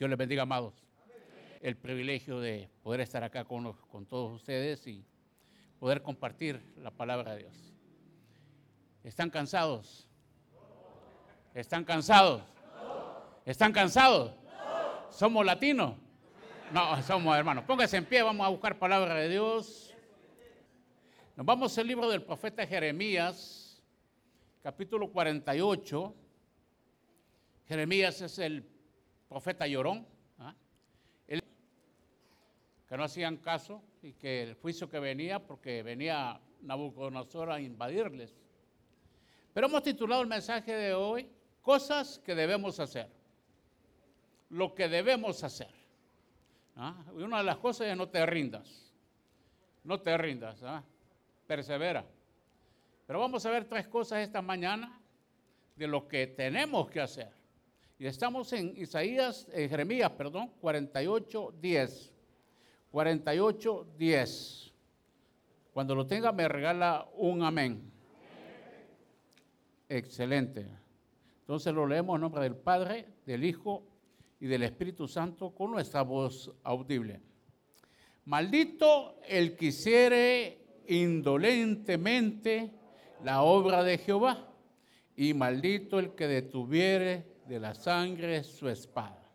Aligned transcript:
Dios 0.00 0.08
les 0.08 0.18
bendiga, 0.18 0.44
amados. 0.44 0.72
El 1.60 1.76
privilegio 1.76 2.40
de 2.40 2.70
poder 2.82 3.02
estar 3.02 3.22
acá 3.22 3.44
con, 3.44 3.76
todos 4.06 4.32
ustedes 4.32 4.86
y 4.86 5.04
poder 5.78 6.00
compartir 6.00 6.58
la 6.78 6.90
palabra 6.90 7.34
de 7.34 7.40
Dios. 7.40 7.74
¿Están 9.04 9.28
cansados? 9.28 10.08
¿Están 11.52 11.84
cansados? 11.84 12.42
¿Están 13.44 13.74
cansados? 13.74 14.32
¿Somos 15.10 15.44
latinos? 15.44 15.96
No, 16.72 17.02
somos 17.02 17.36
hermanos. 17.36 17.64
Póngase 17.64 17.98
en 17.98 18.06
pie, 18.06 18.22
vamos 18.22 18.46
a 18.46 18.48
buscar 18.48 18.78
palabra 18.78 19.16
de 19.16 19.28
Dios. 19.28 19.94
Nos 21.36 21.44
vamos 21.44 21.76
al 21.76 21.86
libro 21.86 22.08
del 22.08 22.22
profeta 22.22 22.66
Jeremías, 22.66 23.82
capítulo 24.62 25.12
48. 25.12 26.14
Jeremías 27.68 28.22
es 28.22 28.38
el 28.38 28.79
profeta 29.30 29.64
llorón, 29.68 30.04
¿ah? 30.40 30.52
que 31.28 32.96
no 32.96 33.04
hacían 33.04 33.36
caso 33.36 33.80
y 34.02 34.12
que 34.14 34.42
el 34.42 34.54
juicio 34.54 34.90
que 34.90 34.98
venía, 34.98 35.38
porque 35.38 35.84
venía 35.84 36.40
Nabucodonosor 36.62 37.52
a 37.52 37.60
invadirles. 37.60 38.34
Pero 39.54 39.68
hemos 39.68 39.84
titulado 39.84 40.20
el 40.22 40.26
mensaje 40.26 40.74
de 40.74 40.94
hoy, 40.94 41.30
cosas 41.62 42.18
que 42.18 42.34
debemos 42.34 42.80
hacer. 42.80 43.08
Lo 44.48 44.74
que 44.74 44.88
debemos 44.88 45.44
hacer. 45.44 45.70
¿ah? 46.74 46.96
Una 47.12 47.38
de 47.38 47.44
las 47.44 47.58
cosas 47.58 47.86
es 47.86 47.96
no 47.96 48.08
te 48.08 48.26
rindas. 48.26 48.92
No 49.84 50.00
te 50.00 50.18
rindas. 50.18 50.60
¿ah? 50.64 50.82
Persevera. 51.46 52.04
Pero 53.06 53.20
vamos 53.20 53.46
a 53.46 53.50
ver 53.50 53.64
tres 53.66 53.86
cosas 53.86 54.18
esta 54.22 54.42
mañana 54.42 55.00
de 55.76 55.86
lo 55.86 56.08
que 56.08 56.26
tenemos 56.26 56.90
que 56.90 57.00
hacer. 57.00 57.39
Y 58.00 58.06
estamos 58.06 58.50
en 58.54 58.72
Isaías, 58.78 59.46
en 59.52 59.68
Jeremías, 59.68 60.10
perdón, 60.12 60.50
48, 60.62 61.52
10. 61.60 62.12
48, 62.90 63.86
10. 63.98 64.72
Cuando 65.74 65.94
lo 65.94 66.06
tenga 66.06 66.32
me 66.32 66.48
regala 66.48 67.06
un 67.18 67.42
amén. 67.42 67.92
Excelente. 69.86 70.66
Entonces 71.40 71.74
lo 71.74 71.86
leemos 71.86 72.14
en 72.14 72.22
nombre 72.22 72.42
del 72.42 72.56
Padre, 72.56 73.04
del 73.26 73.44
Hijo 73.44 73.82
y 74.40 74.46
del 74.46 74.62
Espíritu 74.62 75.06
Santo 75.06 75.50
con 75.50 75.70
nuestra 75.70 76.00
voz 76.00 76.50
audible. 76.62 77.20
Maldito 78.24 79.20
el 79.28 79.56
que 79.56 79.66
hiciere 79.66 80.80
indolentemente 80.88 82.72
la 83.22 83.42
obra 83.42 83.84
de 83.84 83.98
Jehová, 83.98 84.48
y 85.16 85.34
maldito 85.34 85.98
el 85.98 86.14
que 86.14 86.28
detuviere 86.28 87.30
de 87.50 87.58
la 87.58 87.74
sangre 87.74 88.44
su 88.44 88.68
espada. 88.68 89.28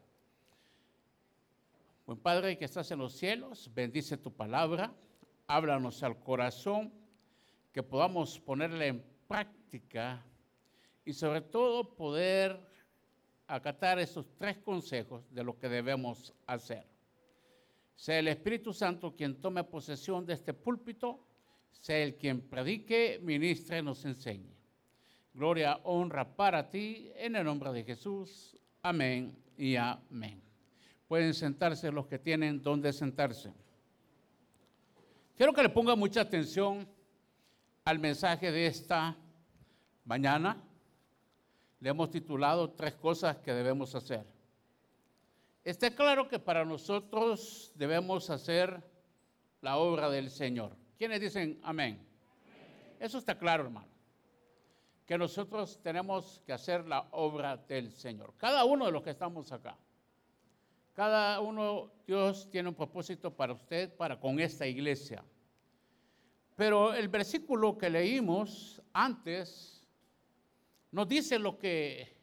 Buen 2.05 2.17
Padre 2.17 2.57
que 2.57 2.63
estás 2.63 2.89
en 2.91 2.99
los 2.99 3.11
cielos, 3.11 3.69
bendice 3.75 4.15
tu 4.15 4.31
palabra, 4.31 4.93
háblanos 5.47 6.01
al 6.01 6.23
corazón, 6.23 6.93
que 7.73 7.83
podamos 7.83 8.39
ponerla 8.39 8.85
en 8.85 9.03
práctica 9.27 10.23
y 11.03 11.11
sobre 11.11 11.41
todo 11.41 11.93
poder 11.93 12.57
acatar 13.47 13.99
esos 13.99 14.25
tres 14.37 14.59
consejos 14.59 15.21
de 15.31 15.43
lo 15.43 15.59
que 15.59 15.67
debemos 15.67 16.33
hacer. 16.47 16.87
Sea 17.97 18.19
el 18.19 18.29
Espíritu 18.29 18.71
Santo 18.71 19.13
quien 19.13 19.41
tome 19.41 19.61
posesión 19.65 20.25
de 20.25 20.35
este 20.35 20.53
púlpito, 20.53 21.19
sea 21.69 21.97
el 21.97 22.15
quien 22.15 22.39
predique, 22.39 23.19
ministre, 23.21 23.81
nos 23.81 24.05
enseñe. 24.05 24.54
Gloria, 25.35 25.81
honra 25.83 26.23
para 26.23 26.69
ti, 26.69 27.11
en 27.17 27.35
el 27.35 27.43
nombre 27.43 27.69
de 27.73 27.83
Jesús. 27.83 28.55
Amén 28.81 29.37
y 29.57 29.75
amén. 29.75 30.41
Pueden 31.09 31.33
sentarse 31.33 31.91
los 31.91 32.07
que 32.07 32.17
tienen 32.17 32.61
donde 32.61 32.93
sentarse. 32.93 33.51
Quiero 35.35 35.51
que 35.51 35.61
le 35.61 35.67
ponga 35.67 35.93
mucha 35.97 36.21
atención 36.21 36.87
al 37.83 37.99
mensaje 37.99 38.49
de 38.49 38.65
esta 38.65 39.17
mañana. 40.05 40.55
Le 41.81 41.89
hemos 41.89 42.09
titulado 42.09 42.69
Tres 42.69 42.93
cosas 42.93 43.35
que 43.39 43.53
debemos 43.53 43.93
hacer. 43.93 44.25
Está 45.65 45.93
claro 45.93 46.29
que 46.29 46.39
para 46.39 46.63
nosotros 46.63 47.73
debemos 47.75 48.29
hacer 48.29 48.81
la 49.59 49.75
obra 49.75 50.09
del 50.09 50.29
Señor. 50.29 50.77
¿Quiénes 50.97 51.19
dicen 51.19 51.59
amén? 51.61 51.99
Eso 53.01 53.17
está 53.17 53.37
claro, 53.37 53.65
hermano 53.65 53.94
que 55.05 55.17
nosotros 55.17 55.79
tenemos 55.83 56.41
que 56.45 56.53
hacer 56.53 56.85
la 56.85 57.07
obra 57.11 57.57
del 57.57 57.91
Señor. 57.91 58.33
Cada 58.37 58.65
uno 58.65 58.85
de 58.85 58.91
los 58.91 59.03
que 59.03 59.11
estamos 59.11 59.51
acá. 59.51 59.77
Cada 60.93 61.39
uno, 61.41 61.91
Dios 62.07 62.49
tiene 62.49 62.69
un 62.69 62.75
propósito 62.75 63.29
para 63.31 63.53
usted, 63.53 63.93
para 63.95 64.19
con 64.19 64.39
esta 64.39 64.65
iglesia. 64.65 65.23
Pero 66.55 66.93
el 66.93 67.09
versículo 67.09 67.77
que 67.77 67.89
leímos 67.89 68.81
antes 68.93 69.85
nos 70.91 71.07
dice 71.07 71.37
lo 71.37 71.59
que 71.59 72.15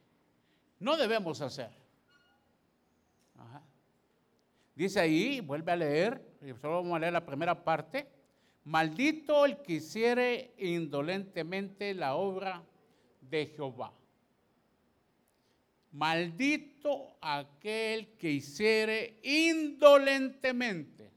no 0.80 0.96
debemos 0.96 1.40
hacer. 1.42 1.70
Dice 4.74 5.00
ahí, 5.00 5.40
vuelve 5.40 5.70
a 5.70 5.76
leer, 5.76 6.22
solo 6.60 6.82
vamos 6.82 6.96
a 6.96 6.98
leer 6.98 7.12
la 7.12 7.26
primera 7.26 7.62
parte. 7.62 8.08
Maldito 8.64 9.44
el 9.44 9.58
que 9.58 9.74
hiciere 9.74 10.54
indolentemente 10.56 11.92
la 11.92 12.14
obra 12.14 12.64
de 13.32 13.46
Jehová. 13.46 13.90
Maldito 15.92 17.16
aquel 17.20 18.16
que 18.18 18.30
hiciere 18.30 19.18
indolentemente 19.22 21.10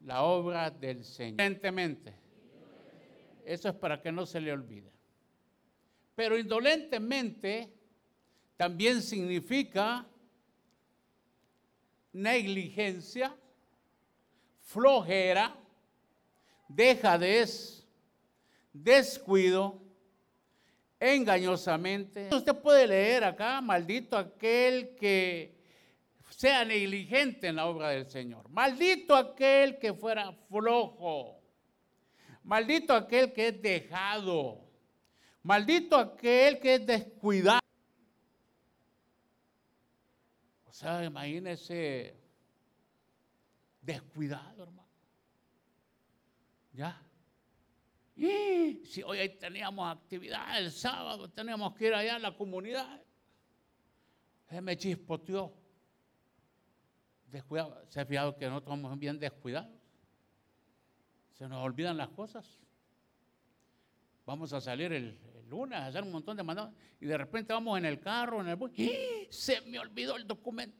la 0.00 0.22
obra 0.22 0.70
del 0.70 1.02
Señor. 1.02 1.30
Indolentemente. 1.32 2.14
Eso 3.44 3.68
es 3.70 3.74
para 3.74 4.02
que 4.02 4.12
no 4.12 4.26
se 4.26 4.40
le 4.40 4.52
olvide. 4.52 4.92
Pero 6.14 6.38
indolentemente 6.38 7.72
también 8.56 9.00
significa 9.00 10.06
negligencia, 12.12 13.34
flojera, 14.62 15.56
dejadez, 16.68 17.86
descuido, 18.72 19.85
engañosamente. 21.00 22.28
Usted 22.32 22.54
puede 22.56 22.86
leer 22.86 23.24
acá, 23.24 23.60
maldito 23.60 24.16
aquel 24.16 24.94
que 24.96 25.56
sea 26.30 26.64
negligente 26.64 27.48
en 27.48 27.56
la 27.56 27.66
obra 27.66 27.90
del 27.90 28.06
Señor. 28.06 28.48
Maldito 28.50 29.16
aquel 29.16 29.78
que 29.78 29.94
fuera 29.94 30.32
flojo. 30.48 31.40
Maldito 32.42 32.94
aquel 32.94 33.32
que 33.32 33.48
es 33.48 33.62
dejado. 33.62 34.66
Maldito 35.42 35.96
aquel 35.96 36.60
que 36.60 36.74
es 36.74 36.86
descuidado. 36.86 37.60
O 40.66 40.72
sea, 40.72 41.04
imagínese 41.04 42.14
descuidado, 43.80 44.64
hermano. 44.64 44.88
¿Ya? 46.74 47.05
Y 48.16 48.82
si 48.86 49.02
hoy 49.02 49.28
teníamos 49.38 49.94
actividad 49.94 50.58
el 50.58 50.72
sábado, 50.72 51.28
teníamos 51.28 51.74
que 51.74 51.88
ir 51.88 51.94
allá 51.94 52.16
a 52.16 52.18
la 52.18 52.34
comunidad. 52.34 53.02
Se 54.48 54.60
me 54.62 54.76
chispoteó. 54.76 55.52
Descuidado. 57.26 57.84
¿Se 57.88 58.00
ha 58.00 58.06
fijado 58.06 58.34
que 58.38 58.46
nosotros 58.46 58.78
somos 58.78 58.98
bien 58.98 59.18
descuidados? 59.18 59.70
Se 61.32 61.46
nos 61.46 61.62
olvidan 61.62 61.98
las 61.98 62.08
cosas. 62.08 62.58
Vamos 64.24 64.52
a 64.54 64.62
salir 64.62 64.92
el, 64.92 65.18
lunes 65.48 65.78
a 65.78 65.86
hacer 65.86 66.02
un 66.02 66.10
montón 66.10 66.36
de 66.36 66.42
mandados 66.42 66.72
y 66.98 67.06
de 67.06 67.18
repente 67.18 67.52
vamos 67.52 67.78
en 67.78 67.84
el 67.84 68.00
carro, 68.00 68.40
en 68.40 68.48
el 68.48 68.56
bus. 68.56 68.72
¡y! 68.76 69.28
Se 69.28 69.60
me 69.60 69.78
olvidó 69.78 70.16
el 70.16 70.26
documento. 70.26 70.76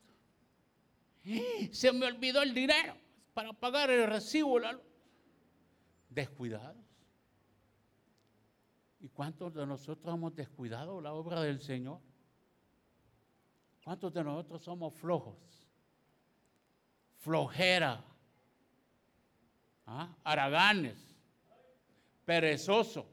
¡y! 1.22 1.68
Se 1.72 1.92
me 1.92 2.06
olvidó 2.06 2.42
el 2.42 2.54
dinero 2.54 2.96
para 3.34 3.52
pagar 3.52 3.90
el 3.90 4.06
recibo. 4.06 4.58
Descuidados. 6.08 6.85
¿Y 9.06 9.08
cuántos 9.10 9.54
de 9.54 9.64
nosotros 9.64 10.12
hemos 10.12 10.34
descuidado 10.34 11.00
la 11.00 11.12
obra 11.12 11.40
del 11.40 11.60
Señor? 11.60 12.00
¿Cuántos 13.84 14.12
de 14.12 14.24
nosotros 14.24 14.60
somos 14.64 14.92
flojos? 14.94 15.36
Flojera. 17.14 18.02
¿Ah? 19.86 20.12
Araganes. 20.24 20.98
Perezoso. 22.24 23.06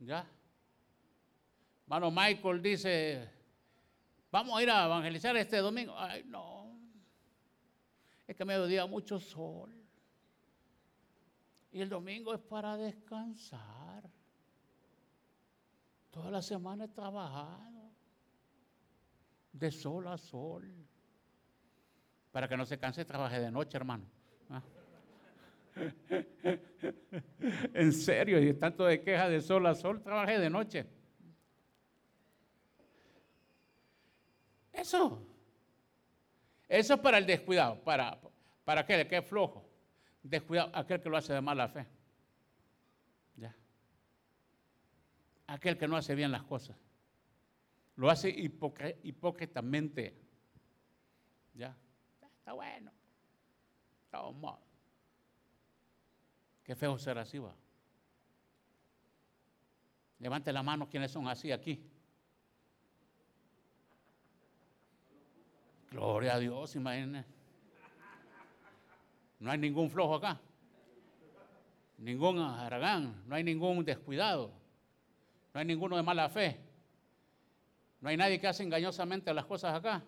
¿Ya? 0.00 0.28
Mano 1.86 2.10
Michael 2.10 2.60
dice, 2.60 3.26
vamos 4.30 4.58
a 4.58 4.62
ir 4.62 4.70
a 4.70 4.84
evangelizar 4.84 5.34
este 5.38 5.56
domingo. 5.56 5.94
Ay, 5.96 6.24
no. 6.26 6.78
Es 8.26 8.36
que 8.36 8.44
me 8.44 8.66
dio 8.66 8.86
mucho 8.86 9.18
sol. 9.18 9.74
Y 11.72 11.80
el 11.80 11.88
domingo 11.88 12.34
es 12.34 12.40
para 12.40 12.76
descansar. 12.76 14.17
Toda 16.18 16.32
la 16.32 16.42
semana 16.42 16.84
he 16.84 16.88
trabajado. 16.88 17.92
de 19.52 19.70
sol 19.70 20.08
a 20.08 20.18
sol. 20.18 20.64
Para 22.32 22.48
que 22.48 22.56
no 22.56 22.66
se 22.66 22.76
canse, 22.76 23.04
trabaje 23.04 23.38
de 23.38 23.52
noche, 23.52 23.76
hermano. 23.76 24.04
¿Ah? 24.50 24.62
en 27.74 27.92
serio, 27.92 28.40
y 28.42 28.52
tanto 28.54 28.84
de 28.84 29.00
queja 29.00 29.28
de 29.28 29.40
sol 29.40 29.64
a 29.66 29.76
sol, 29.76 30.02
trabaje 30.02 30.40
de 30.40 30.50
noche. 30.50 30.86
Eso. 34.72 35.22
Eso 36.68 36.94
es 36.94 37.00
para 37.00 37.18
el 37.18 37.26
descuidado, 37.26 37.80
para, 37.84 38.18
para 38.64 38.80
aquel 38.80 39.06
que 39.06 39.18
es 39.18 39.24
flojo. 39.24 39.64
Descuidado, 40.22 40.70
aquel 40.74 41.00
que 41.00 41.08
lo 41.08 41.16
hace 41.16 41.32
de 41.32 41.40
mala 41.40 41.68
fe. 41.68 41.86
Ya. 43.36 43.54
Aquel 45.48 45.76
que 45.76 45.88
no 45.88 45.96
hace 45.96 46.14
bien 46.14 46.30
las 46.30 46.44
cosas. 46.44 46.76
Lo 47.96 48.10
hace 48.10 48.28
hipócritamente. 48.28 50.14
Ya. 51.54 51.76
Está 52.38 52.52
bueno. 52.52 52.92
Está 54.04 54.30
mal. 54.30 54.58
Qué 56.62 56.76
feo 56.76 56.98
ser 56.98 57.18
así, 57.18 57.38
va. 57.38 57.54
Levante 60.18 60.52
la 60.52 60.62
mano 60.62 60.88
quienes 60.88 61.10
son 61.10 61.26
así 61.28 61.50
aquí. 61.50 61.82
Gloria 65.90 66.34
a 66.34 66.38
Dios, 66.38 66.76
imagínense. 66.76 67.26
No 69.40 69.50
hay 69.50 69.58
ningún 69.58 69.88
flojo 69.90 70.16
acá. 70.16 70.38
Ningún 71.96 72.38
aragán. 72.38 73.22
No 73.26 73.34
hay 73.34 73.42
ningún 73.42 73.82
descuidado. 73.84 74.57
No 75.52 75.60
hay 75.60 75.66
ninguno 75.66 75.96
de 75.96 76.02
mala 76.02 76.28
fe. 76.28 76.60
No 78.00 78.08
hay 78.08 78.16
nadie 78.16 78.38
que 78.38 78.46
hace 78.46 78.62
engañosamente 78.62 79.32
las 79.34 79.44
cosas 79.44 79.74
acá. 79.74 80.02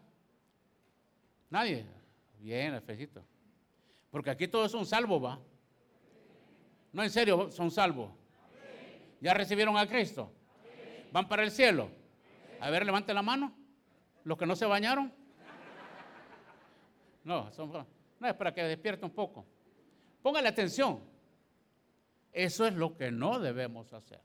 Nadie. 1.48 1.84
Bien, 2.38 2.75
el 2.75 2.82
felicito. 2.82 3.25
Porque 4.10 4.31
aquí 4.31 4.48
todos 4.48 4.70
son 4.70 4.87
salvos, 4.87 5.22
va. 5.22 5.38
No, 6.92 7.02
en 7.02 7.10
serio, 7.10 7.50
son 7.50 7.70
salvos. 7.70 8.10
¿Ya 9.20 9.34
recibieron 9.34 9.76
a 9.76 9.87
Cristo? 9.87 10.32
¿Van 11.12 11.28
para 11.28 11.42
el 11.42 11.50
cielo? 11.50 11.90
A 12.60 12.70
ver, 12.70 12.87
levante 12.87 13.12
la 13.12 13.22
mano. 13.22 13.52
Los 14.25 14.38
que 14.38 14.46
no 14.46 14.56
se 14.56 14.66
bañaron. 14.66 15.12
No, 17.25 17.50
son, 17.52 17.70
no 17.72 18.28
es 18.28 18.34
para 18.34 18.54
que 18.54 18.62
despierte 18.62 19.04
un 19.04 19.12
poco. 19.12 19.44
Póngale 20.22 20.48
atención. 20.48 21.00
Eso 22.32 22.66
es 22.66 22.75
lo 22.75 22.96
que 22.96 23.10
no 23.10 23.38
debemos 23.40 23.92
hacer. 23.92 24.20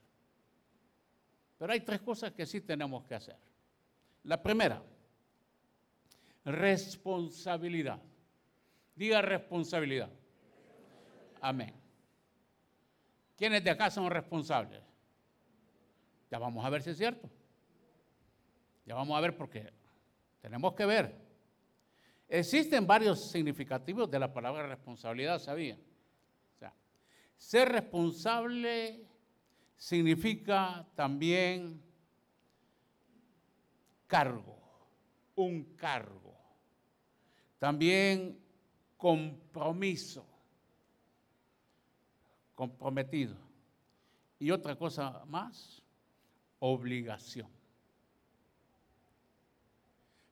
Pero 1.58 1.72
hay 1.72 1.82
tres 1.82 2.02
cosas 2.02 2.32
que 2.34 2.46
sí 2.46 2.62
tenemos 2.62 3.04
que 3.06 3.16
hacer. 3.16 3.38
La 4.24 4.42
primera, 4.42 4.82
responsabilidad. 6.44 8.02
Diga 8.96 9.22
responsabilidad. 9.22 10.10
Amén. 11.42 11.74
¿Quiénes 13.38 13.64
de 13.64 13.70
acá 13.70 13.90
son 13.90 14.10
responsables? 14.10 14.82
Ya 16.32 16.40
vamos 16.40 16.66
a 16.66 16.70
ver 16.70 16.82
si 16.82 16.92
es 16.92 16.98
cierto. 16.98 17.30
Ya 18.86 18.96
vamos 18.96 19.18
a 19.18 19.22
ver 19.22 19.36
porque 19.36 19.72
tenemos 20.42 20.74
que 20.74 20.86
ver. 20.86 21.16
Existen 22.28 22.88
varios 22.88 23.30
significativos 23.30 24.10
de 24.10 24.20
la 24.20 24.34
palabra 24.34 24.66
responsabilidad, 24.68 25.40
¿sabían? 25.40 25.80
O 26.56 26.58
sea, 26.58 26.74
ser 27.36 27.70
responsable 27.70 29.06
significa 29.78 30.88
también 30.96 31.82
cargo, 34.08 34.58
un 35.36 35.64
cargo. 35.76 36.36
También 37.60 38.40
compromiso, 38.98 40.26
comprometido. 42.54 43.36
Y 44.40 44.52
otra 44.52 44.76
cosa 44.76 45.24
más, 45.26 45.82
obligación. 46.60 47.50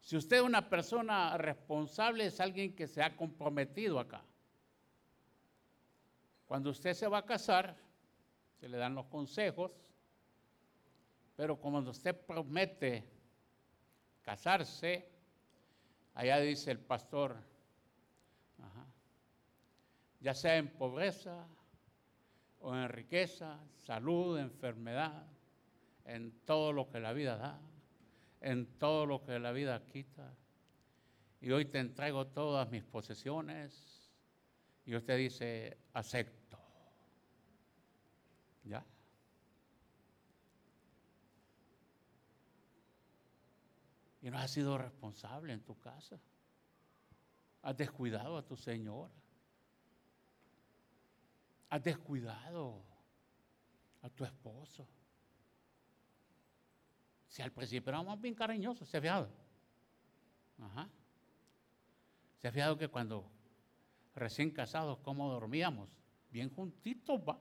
Si 0.01 0.17
usted 0.17 0.37
es 0.37 0.43
una 0.43 0.69
persona 0.69 1.37
responsable, 1.37 2.25
es 2.25 2.39
alguien 2.39 2.75
que 2.75 2.87
se 2.87 3.01
ha 3.01 3.15
comprometido 3.15 3.99
acá. 3.99 4.21
Cuando 6.45 6.71
usted 6.71 6.93
se 6.93 7.07
va 7.07 7.19
a 7.19 7.25
casar, 7.25 7.82
se 8.63 8.69
le 8.69 8.77
dan 8.77 8.95
los 8.95 9.07
consejos, 9.07 9.73
pero 11.35 11.57
cuando 11.57 11.91
usted 11.91 12.15
promete 12.15 13.03
casarse, 14.21 15.05
allá 16.13 16.39
dice 16.39 16.71
el 16.71 16.79
pastor, 16.79 17.35
ya 20.21 20.33
sea 20.33 20.55
en 20.55 20.69
pobreza 20.69 21.45
o 22.61 22.73
en 22.73 22.87
riqueza, 22.87 23.59
salud, 23.75 24.39
enfermedad, 24.39 25.27
en 26.05 26.31
todo 26.45 26.71
lo 26.71 26.89
que 26.89 27.01
la 27.01 27.11
vida 27.11 27.35
da 27.35 27.59
en 28.39 28.65
todo 28.77 29.05
lo 29.05 29.25
que 29.25 29.39
la 29.39 29.51
vida 29.51 29.81
quita. 29.91 30.33
Y 31.41 31.51
hoy 31.51 31.65
te 31.65 31.79
entrego 31.79 32.27
todas 32.27 32.69
mis 32.69 32.83
posesiones. 32.83 34.09
Y 34.85 34.95
usted 34.95 35.17
dice, 35.17 35.77
acepto. 35.93 36.42
¿Ya? 38.63 38.83
Y 44.21 44.29
no 44.29 44.37
has 44.37 44.51
sido 44.51 44.77
responsable 44.77 45.51
en 45.51 45.61
tu 45.61 45.77
casa. 45.79 46.17
Has 47.61 47.75
descuidado 47.75 48.37
a 48.37 48.45
tu 48.45 48.55
señora. 48.55 49.11
Has 51.69 51.83
descuidado 51.83 52.81
a 54.01 54.09
tu 54.09 54.23
esposo. 54.23 54.87
Si 57.27 57.41
al 57.41 57.51
principio 57.51 57.89
éramos 57.89 58.21
bien 58.21 58.35
cariñosos, 58.35 58.87
¿se 58.87 58.97
ha 58.97 59.01
fijado? 59.01 59.29
Ajá. 60.61 60.87
¿Se 62.37 62.47
ha 62.47 62.51
fijado 62.51 62.77
que 62.77 62.87
cuando 62.87 63.29
recién 64.15 64.51
casados, 64.51 64.99
cómo 64.99 65.29
dormíamos? 65.31 65.89
Bien 66.29 66.53
juntitos, 66.53 67.19
va. 67.27 67.39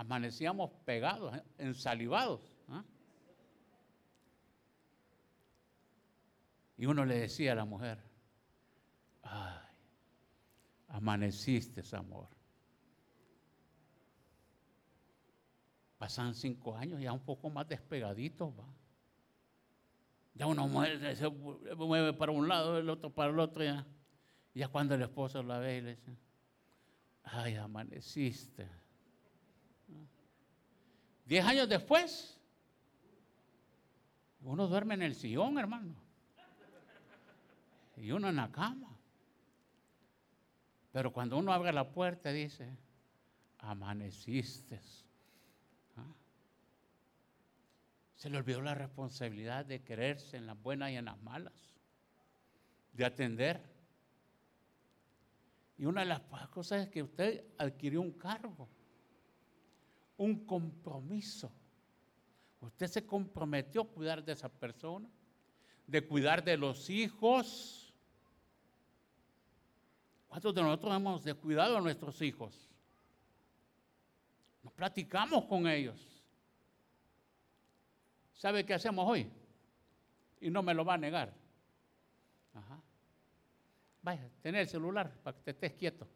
Amanecíamos 0.00 0.70
pegados, 0.86 1.36
¿eh? 1.36 1.44
ensalivados. 1.58 2.40
¿ah? 2.68 2.82
Y 6.78 6.86
uno 6.86 7.04
le 7.04 7.18
decía 7.18 7.52
a 7.52 7.54
la 7.54 7.66
mujer, 7.66 7.98
ay, 9.20 9.58
amaneciste, 10.88 11.82
amor. 11.94 12.28
Pasan 15.98 16.34
cinco 16.34 16.74
años, 16.74 16.98
ya 16.98 17.12
un 17.12 17.20
poco 17.20 17.50
más 17.50 17.68
despegaditos, 17.68 18.58
va. 18.58 18.72
Ya 20.32 20.46
uno 20.46 20.66
mueve, 20.66 21.14
se 21.14 21.28
mueve 21.28 22.14
para 22.14 22.32
un 22.32 22.48
lado, 22.48 22.78
el 22.78 22.88
otro 22.88 23.10
para 23.10 23.30
el 23.30 23.38
otro, 23.38 23.62
ya. 23.62 23.86
ya 24.54 24.68
cuando 24.68 24.94
el 24.94 25.02
esposo 25.02 25.42
la 25.42 25.58
ve 25.58 25.76
y 25.76 25.80
le 25.82 25.96
dice, 25.96 26.16
ay, 27.22 27.56
amaneciste. 27.56 28.79
Diez 31.30 31.44
años 31.44 31.68
después, 31.68 32.36
uno 34.42 34.66
duerme 34.66 34.94
en 34.94 35.02
el 35.02 35.14
sillón, 35.14 35.60
hermano. 35.60 35.94
Y 37.96 38.10
uno 38.10 38.28
en 38.28 38.34
la 38.34 38.50
cama. 38.50 38.98
Pero 40.90 41.12
cuando 41.12 41.38
uno 41.38 41.52
abre 41.52 41.72
la 41.72 41.88
puerta 41.92 42.32
dice, 42.32 42.76
amaneciste. 43.58 44.80
Se 48.16 48.28
le 48.28 48.36
olvidó 48.36 48.60
la 48.60 48.74
responsabilidad 48.74 49.64
de 49.64 49.84
quererse 49.84 50.36
en 50.36 50.46
las 50.46 50.60
buenas 50.60 50.90
y 50.90 50.96
en 50.96 51.04
las 51.04 51.22
malas, 51.22 51.54
de 52.92 53.04
atender. 53.04 53.62
Y 55.78 55.84
una 55.84 56.00
de 56.00 56.08
las 56.08 56.22
cosas 56.48 56.82
es 56.82 56.88
que 56.88 57.04
usted 57.04 57.44
adquirió 57.56 58.00
un 58.00 58.14
cargo, 58.14 58.68
un 60.20 60.44
compromiso. 60.44 61.50
Usted 62.60 62.88
se 62.88 63.06
comprometió 63.06 63.80
a 63.80 63.88
cuidar 63.88 64.22
de 64.22 64.32
esa 64.32 64.50
persona, 64.50 65.08
de 65.86 66.06
cuidar 66.06 66.44
de 66.44 66.58
los 66.58 66.90
hijos. 66.90 67.94
¿Cuántos 70.28 70.54
de 70.54 70.62
nosotros 70.62 70.94
hemos 70.94 71.24
descuidado 71.24 71.78
a 71.78 71.80
nuestros 71.80 72.20
hijos? 72.20 72.68
Nos 74.62 74.74
platicamos 74.74 75.46
con 75.46 75.66
ellos. 75.66 75.98
¿Sabe 78.34 78.66
qué 78.66 78.74
hacemos 78.74 79.08
hoy? 79.08 79.26
Y 80.38 80.50
no 80.50 80.62
me 80.62 80.74
lo 80.74 80.84
va 80.84 80.94
a 80.94 80.98
negar. 80.98 81.32
Ajá. 82.52 82.78
Vaya, 84.02 84.28
tener 84.42 84.60
el 84.60 84.68
celular 84.68 85.10
para 85.22 85.34
que 85.34 85.44
te 85.44 85.50
estés 85.52 85.72
quieto. 85.72 86.06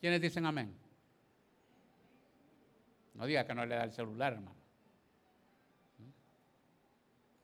¿Quiénes 0.00 0.20
dicen 0.20 0.44
amén? 0.44 0.81
No 3.14 3.26
diga 3.26 3.44
que 3.46 3.54
no 3.54 3.66
le 3.66 3.74
da 3.74 3.84
el 3.84 3.92
celular, 3.92 4.32
hermano. 4.34 4.56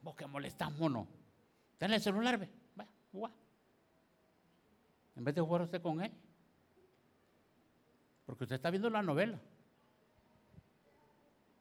Vos 0.01 0.15
que 0.15 0.25
molestás, 0.25 0.71
mono. 0.77 1.07
Ten 1.77 1.93
el 1.93 2.01
celular, 2.01 2.37
ve. 2.37 2.49
Va, 2.79 2.87
jugar. 3.11 3.31
En 5.15 5.23
vez 5.23 5.35
de 5.35 5.41
jugar 5.41 5.61
usted 5.61 5.81
con 5.81 6.01
él. 6.01 6.11
Porque 8.25 8.45
usted 8.45 8.55
está 8.55 8.69
viendo 8.69 8.89
la 8.89 9.01
novela. 9.01 9.39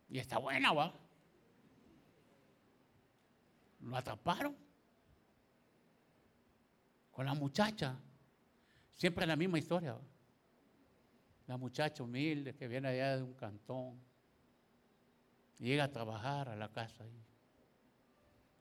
Y 0.09 0.19
está 0.19 0.39
buena, 0.39 0.73
va. 0.73 0.93
Lo 3.81 3.97
atraparon. 3.97 4.57
Con 7.11 7.27
la 7.27 7.35
muchacha. 7.35 7.97
Siempre 8.93 9.27
la 9.27 9.37
misma 9.37 9.59
historia. 9.59 9.95
¿va? 9.95 10.01
La 11.49 11.57
muchacha 11.57 12.03
humilde 12.03 12.55
que 12.55 12.69
viene 12.69 12.89
allá 12.89 13.17
de 13.17 13.23
un 13.23 13.33
cantón. 13.33 13.99
Llega 15.59 15.85
a 15.85 15.91
trabajar 15.91 16.51
a 16.51 16.55
la 16.55 16.69
casa. 16.71 17.05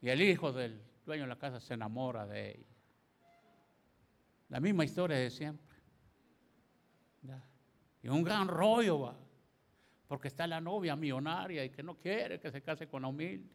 Y 0.00 0.08
el 0.08 0.22
hijo 0.22 0.52
del 0.52 0.82
dueño 1.04 1.24
de 1.24 1.28
la 1.28 1.36
casa 1.36 1.60
se 1.60 1.74
enamora 1.74 2.26
de 2.26 2.52
ella. 2.52 2.76
La 4.48 4.58
misma 4.58 4.86
historia 4.86 5.18
de 5.18 5.30
siempre. 5.30 5.76
Y 8.02 8.08
un 8.08 8.22
gran 8.22 8.48
rollo 8.48 9.00
va. 9.00 9.16
Porque 10.06 10.28
está 10.28 10.46
la 10.46 10.60
novia 10.60 10.96
millonaria 10.96 11.62
y 11.66 11.70
que 11.70 11.82
no 11.82 11.94
quiere 11.96 12.40
que 12.40 12.50
se 12.50 12.62
case 12.62 12.88
con 12.88 13.02
la 13.02 13.08
humilde. 13.08 13.50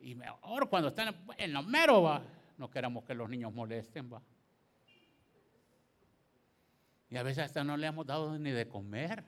Y 0.00 0.14
mejor 0.14 0.70
cuando 0.70 0.88
están 0.88 1.14
en 1.36 1.52
lo 1.52 1.62
mero 1.62 2.00
va. 2.02 2.22
No 2.56 2.70
queremos 2.70 3.04
que 3.04 3.14
los 3.14 3.28
niños 3.28 3.52
molesten 3.52 4.10
va. 4.10 4.22
Y 7.10 7.16
a 7.16 7.22
veces 7.24 7.44
hasta 7.44 7.64
no 7.64 7.76
le 7.76 7.88
hemos 7.88 8.06
dado 8.06 8.38
ni 8.38 8.52
de 8.52 8.68
comer. 8.68 9.24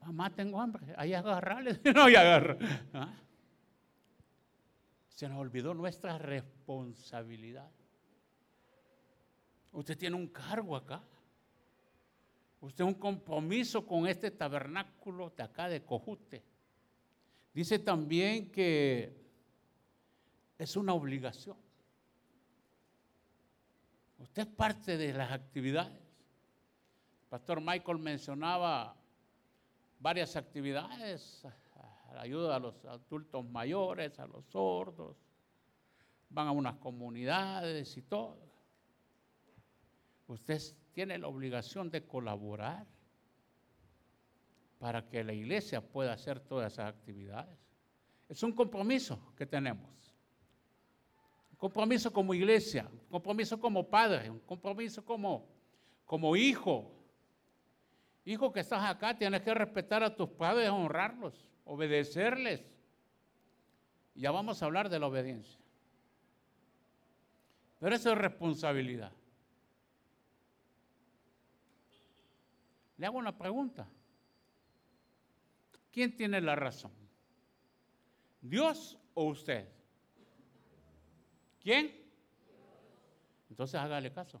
Mamá, 0.00 0.34
tengo 0.34 0.60
hambre. 0.60 0.94
Ahí 0.96 1.12
agarrarle. 1.12 1.78
no, 1.94 2.08
y 2.08 2.16
agarra. 2.16 2.56
¿Ah? 2.94 3.14
Se 5.08 5.28
nos 5.28 5.38
olvidó 5.38 5.74
nuestra 5.74 6.18
responsabilidad. 6.18 7.70
Usted 9.72 9.96
tiene 9.96 10.16
un 10.16 10.28
cargo 10.28 10.74
acá. 10.74 11.02
Usted 12.60 12.84
un 12.84 12.94
compromiso 12.94 13.86
con 13.86 14.06
este 14.06 14.30
tabernáculo 14.30 15.30
de 15.36 15.42
acá 15.42 15.68
de 15.68 15.84
Cojute. 15.84 16.42
Dice 17.52 17.78
también 17.78 18.50
que 18.50 19.14
es 20.58 20.76
una 20.76 20.94
obligación. 20.94 21.56
Usted 24.18 24.42
es 24.42 24.48
parte 24.48 24.96
de 24.96 25.12
las 25.12 25.30
actividades. 25.32 26.01
Pastor 27.32 27.62
Michael 27.62 27.98
mencionaba 27.98 28.94
varias 29.98 30.36
actividades, 30.36 31.42
ayuda 32.18 32.56
a 32.56 32.58
los 32.58 32.84
adultos 32.84 33.42
mayores, 33.46 34.20
a 34.20 34.26
los 34.26 34.44
sordos, 34.44 35.16
van 36.28 36.48
a 36.48 36.50
unas 36.50 36.76
comunidades 36.76 37.96
y 37.96 38.02
todo. 38.02 38.36
Usted 40.26 40.60
tiene 40.92 41.16
la 41.16 41.26
obligación 41.28 41.90
de 41.90 42.06
colaborar 42.06 42.86
para 44.78 45.08
que 45.08 45.24
la 45.24 45.32
iglesia 45.32 45.80
pueda 45.80 46.12
hacer 46.12 46.38
todas 46.38 46.74
esas 46.74 46.86
actividades. 46.94 47.58
Es 48.28 48.42
un 48.42 48.52
compromiso 48.52 49.32
que 49.34 49.46
tenemos. 49.46 50.14
Un 51.52 51.56
compromiso 51.56 52.12
como 52.12 52.34
iglesia, 52.34 52.86
un 52.92 53.08
compromiso 53.08 53.58
como 53.58 53.88
padre, 53.88 54.28
un 54.28 54.40
compromiso 54.40 55.02
como, 55.02 55.48
como 56.04 56.36
hijo. 56.36 56.98
Hijo 58.24 58.52
que 58.52 58.60
estás 58.60 58.84
acá, 58.84 59.16
tienes 59.16 59.42
que 59.42 59.52
respetar 59.52 60.02
a 60.02 60.14
tus 60.14 60.28
padres, 60.28 60.70
honrarlos, 60.70 61.44
obedecerles. 61.64 62.62
Ya 64.14 64.30
vamos 64.30 64.62
a 64.62 64.66
hablar 64.66 64.88
de 64.88 64.98
la 64.98 65.06
obediencia. 65.06 65.58
Pero 67.80 67.96
eso 67.96 68.12
es 68.12 68.18
responsabilidad. 68.18 69.10
Le 72.96 73.06
hago 73.06 73.18
una 73.18 73.36
pregunta. 73.36 73.88
¿Quién 75.90 76.14
tiene 76.14 76.40
la 76.40 76.54
razón? 76.54 76.92
¿Dios 78.40 78.96
o 79.14 79.24
usted? 79.24 79.68
¿Quién? 81.60 81.92
Entonces 83.50 83.80
hágale 83.80 84.12
caso. 84.12 84.40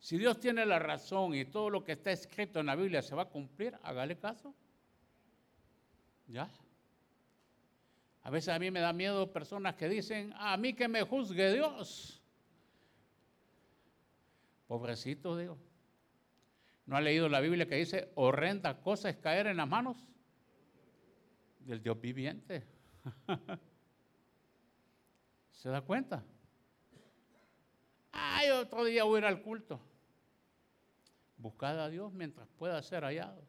Si 0.00 0.16
Dios 0.16 0.40
tiene 0.40 0.64
la 0.64 0.78
razón 0.78 1.34
y 1.34 1.44
todo 1.44 1.68
lo 1.68 1.84
que 1.84 1.92
está 1.92 2.10
escrito 2.10 2.60
en 2.60 2.66
la 2.66 2.74
Biblia 2.74 3.02
se 3.02 3.14
va 3.14 3.22
a 3.22 3.28
cumplir, 3.28 3.76
hágale 3.82 4.16
caso. 4.16 4.54
¿Ya? 6.26 6.50
A 8.22 8.30
veces 8.30 8.48
a 8.48 8.58
mí 8.58 8.70
me 8.70 8.80
da 8.80 8.94
miedo 8.94 9.30
personas 9.30 9.74
que 9.74 9.88
dicen, 9.88 10.32
a 10.36 10.56
mí 10.56 10.72
que 10.72 10.88
me 10.88 11.02
juzgue 11.02 11.52
Dios. 11.52 12.22
Pobrecito 14.66 15.36
Dios. 15.36 15.58
¿No 16.86 16.96
ha 16.96 17.00
leído 17.02 17.28
la 17.28 17.40
Biblia 17.40 17.66
que 17.66 17.76
dice, 17.76 18.10
horrenda 18.14 18.80
cosa 18.80 19.10
es 19.10 19.16
caer 19.16 19.48
en 19.48 19.58
las 19.58 19.68
manos 19.68 19.98
del 21.60 21.82
Dios 21.82 22.00
viviente? 22.00 22.64
¿Se 25.50 25.68
da 25.68 25.82
cuenta? 25.82 26.24
Ay, 28.22 28.50
otro 28.50 28.84
día 28.84 29.04
voy 29.04 29.16
a 29.16 29.18
ir 29.20 29.24
al 29.24 29.40
culto. 29.40 29.80
Buscad 31.38 31.80
a 31.80 31.88
Dios 31.88 32.12
mientras 32.12 32.46
pueda 32.58 32.82
ser 32.82 33.02
hallado. 33.02 33.42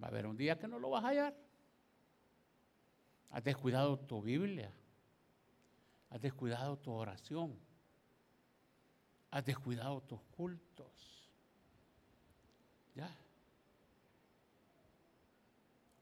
Va 0.00 0.08
a 0.08 0.10
haber 0.10 0.26
un 0.26 0.36
día 0.36 0.58
que 0.58 0.68
no 0.68 0.78
lo 0.78 0.90
vas 0.90 1.02
a 1.02 1.08
hallar. 1.08 1.34
Has 3.30 3.42
descuidado 3.42 3.98
tu 3.98 4.20
Biblia. 4.20 4.70
Has 6.10 6.20
descuidado 6.20 6.76
tu 6.76 6.92
oración. 6.92 7.58
Has 9.30 9.46
descuidado 9.46 10.02
tus 10.02 10.20
cultos. 10.36 11.30
Ya. 12.94 13.10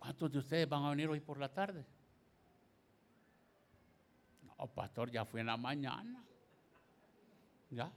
¿Cuántos 0.01 0.33
de 0.33 0.39
ustedes 0.39 0.69
van 0.69 0.83
a 0.83 0.91
venir 0.91 1.09
hoy 1.09 1.21
por 1.21 1.39
la 1.39 1.53
tarde? 1.53 1.87
No, 4.61 4.67
pastor, 4.67 5.11
ya 5.11 5.25
fui 5.25 5.41
en 5.41 5.47
la 5.47 5.57
mañana. 5.57 6.23
Ya. 7.71 7.91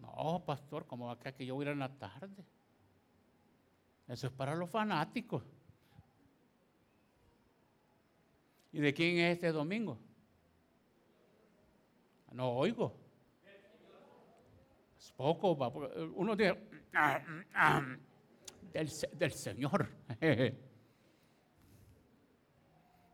No, 0.00 0.42
pastor, 0.44 0.84
¿cómo 0.86 1.06
va 1.06 1.16
que 1.16 1.46
yo 1.46 1.54
voy 1.54 1.66
ir 1.66 1.70
en 1.70 1.78
la 1.78 1.88
tarde? 1.88 2.44
Eso 4.08 4.26
es 4.26 4.32
para 4.32 4.56
los 4.56 4.68
fanáticos. 4.68 5.44
¿Y 8.72 8.80
de 8.80 8.92
quién 8.92 9.18
es 9.18 9.34
este 9.34 9.52
domingo? 9.52 9.96
No 12.32 12.50
oigo. 12.54 12.92
Es 14.98 15.12
poco, 15.12 15.52
uno 16.16 16.34
dice, 16.34 16.58
ah, 16.94 17.20
ah, 17.54 17.96
del, 18.72 18.90
del 19.12 19.30
Señor. 19.30 19.88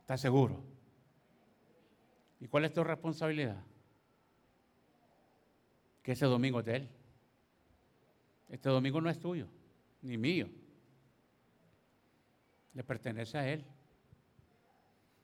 ¿Estás 0.01 0.19
seguro? 0.19 0.70
¿Y 2.41 2.47
cuál 2.47 2.65
es 2.65 2.73
tu 2.73 2.83
responsabilidad? 2.83 3.63
que 6.01 6.13
ese 6.13 6.25
domingo 6.25 6.59
es 6.59 6.65
de 6.65 6.75
Él. 6.77 6.89
Este 8.49 8.69
domingo 8.69 8.99
no 8.99 9.09
es 9.09 9.19
tuyo, 9.19 9.47
ni 10.01 10.17
mío. 10.17 10.49
Le 12.73 12.83
pertenece 12.83 13.37
a 13.37 13.47
Él. 13.47 13.63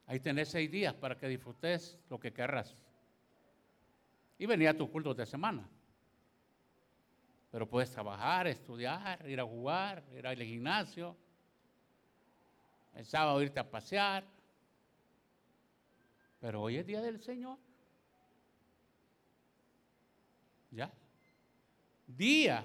Ahí 0.05 0.19
tenés 0.19 0.49
seis 0.49 0.71
días 0.71 0.93
para 0.93 1.17
que 1.17 1.27
disfrutes 1.27 1.97
lo 2.09 2.19
que 2.19 2.31
querrás. 2.31 2.73
Y 4.37 4.45
venir 4.45 4.69
a 4.69 4.77
tus 4.77 4.89
cultos 4.89 5.17
de 5.17 5.25
semana. 5.25 5.67
Pero 7.51 7.67
puedes 7.67 7.91
trabajar, 7.91 8.47
estudiar, 8.47 9.27
ir 9.27 9.39
a 9.39 9.45
jugar, 9.45 10.03
ir 10.15 10.27
al 10.27 10.37
gimnasio. 10.37 11.17
El 12.93 13.05
sábado 13.05 13.41
irte 13.41 13.59
a 13.59 13.69
pasear. 13.69 14.23
Pero 16.39 16.61
hoy 16.61 16.77
es 16.77 16.85
día 16.85 17.01
del 17.01 17.19
Señor. 17.19 17.57
¿Ya? 20.71 20.91
Día 22.05 22.63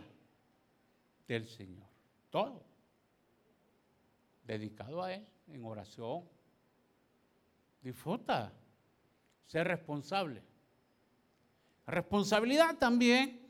del 1.26 1.46
Señor. 1.46 1.88
Todo. 2.30 2.62
Dedicado 4.44 5.02
a 5.02 5.14
Él 5.14 5.26
en 5.48 5.64
oración. 5.64 6.24
Disfruta. 7.82 8.52
Ser 9.46 9.68
responsable. 9.68 10.42
Responsabilidad 11.86 12.76
también 12.78 13.42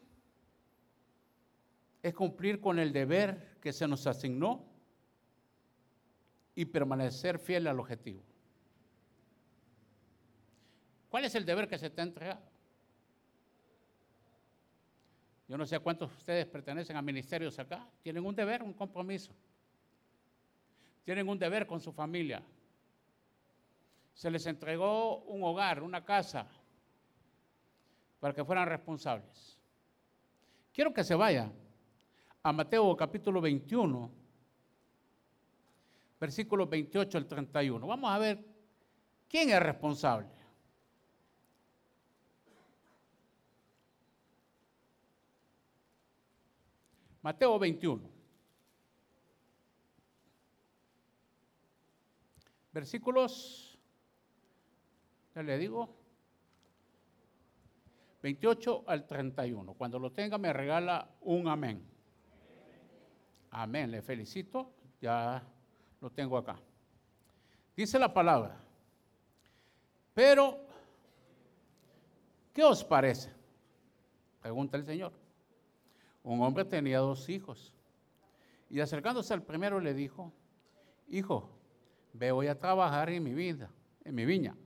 es 2.03 2.15
cumplir 2.15 2.61
con 2.61 2.79
el 2.79 2.93
deber 2.93 3.59
que 3.61 3.73
se 3.73 3.87
nos 3.87 4.07
asignó 4.07 4.65
y 6.55 6.65
permanecer 6.65 7.39
fiel 7.39 7.67
al 7.67 7.79
objetivo. 7.79 8.23
¿Cuál 11.13 11.27
es 11.27 11.35
el 11.35 11.45
deber 11.45 11.69
que 11.69 11.77
se 11.77 11.91
te 11.91 12.01
ha 12.01 12.05
entregado? 12.05 12.41
Yo 15.47 15.59
no 15.59 15.67
sé 15.67 15.79
cuántos 15.79 16.09
de 16.09 16.17
ustedes 16.17 16.47
pertenecen 16.47 16.97
a 16.97 17.03
ministerios 17.03 17.59
acá. 17.59 17.87
Tienen 18.01 18.25
un 18.25 18.35
deber, 18.35 18.63
un 18.63 18.73
compromiso. 18.73 19.31
Tienen 21.05 21.29
un 21.29 21.39
deber 21.39 21.67
con 21.67 21.83
su 21.83 21.93
familia. 21.93 22.43
Se 24.15 24.31
les 24.31 24.47
entregó 24.47 25.19
un 25.25 25.45
hogar, 25.45 25.83
una 25.83 26.03
casa, 26.03 26.47
para 28.19 28.33
que 28.33 28.43
fueran 28.43 28.67
responsables. 28.67 29.59
Quiero 30.73 30.95
que 30.95 31.05
se 31.05 31.15
vaya 31.15 31.53
a 32.43 32.53
Mateo 32.55 32.97
capítulo 32.97 33.43
21, 33.43 34.11
versículos 36.19 36.71
28 36.71 37.19
al 37.19 37.27
31. 37.27 37.87
Vamos 37.87 38.11
a 38.11 38.17
ver 38.17 38.43
quién 39.29 39.51
es 39.51 39.61
responsable. 39.61 40.42
Mateo 47.23 47.59
21. 47.59 48.11
Versículos, 52.73 53.79
ya 55.35 55.43
le 55.43 55.59
digo, 55.59 55.95
28 58.23 58.85
al 58.87 59.07
31. 59.07 59.75
Cuando 59.75 59.99
lo 59.99 60.13
tenga 60.13 60.39
me 60.39 60.53
regala 60.53 61.09
un 61.21 61.49
amén. 61.49 61.87
Amén, 63.51 63.91
le 63.91 64.01
felicito, 64.01 64.73
ya 65.01 65.43
lo 66.01 66.11
tengo 66.11 66.39
acá. 66.39 66.59
Dice 67.77 67.99
la 67.99 68.13
palabra, 68.13 68.59
pero, 70.15 70.67
¿qué 72.53 72.65
os 72.65 72.83
parece? 72.83 73.31
Pregunta 74.41 74.77
el 74.77 74.85
Señor. 74.85 75.22
Un 76.23 76.41
hombre 76.41 76.65
tenía 76.65 76.99
dos 76.99 77.29
hijos 77.29 77.73
y 78.71 78.81
acercándose 78.81 79.35
al 79.35 79.43
primero 79.43 79.81
le 79.81 79.93
dijo, 79.93 80.33
hijo, 81.09 81.51
ve 82.15 82.33
voy 82.33 82.47
a 82.47 82.57
trabajar 82.57 83.11
en 83.11 83.23
mi 83.23 83.35
vida, 83.35 83.71
en 84.05 84.15
mi 84.15 84.25
viña. 84.25 84.57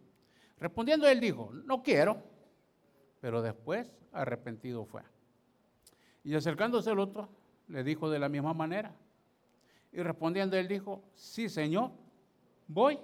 Respondiendo 0.58 1.08
él 1.08 1.18
dijo, 1.18 1.50
no 1.64 1.82
quiero, 1.82 2.22
pero 3.20 3.42
después 3.42 3.90
arrepentido 4.12 4.84
fue. 4.84 5.02
Y 6.22 6.34
acercándose 6.34 6.90
el 6.90 6.98
otro, 6.98 7.28
le 7.68 7.82
dijo 7.82 8.08
de 8.08 8.18
la 8.18 8.28
misma 8.28 8.54
manera. 8.54 8.94
Y 9.92 10.02
respondiendo 10.02 10.56
él 10.56 10.68
dijo, 10.68 11.02
sí, 11.14 11.48
Señor, 11.48 11.90
voy. 12.68 12.98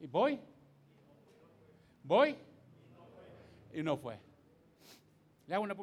Y 0.00 0.06
voy. 0.06 0.40
Voy. 2.02 2.36
Y 3.72 3.82
no 3.82 3.96
fue. 3.96 4.18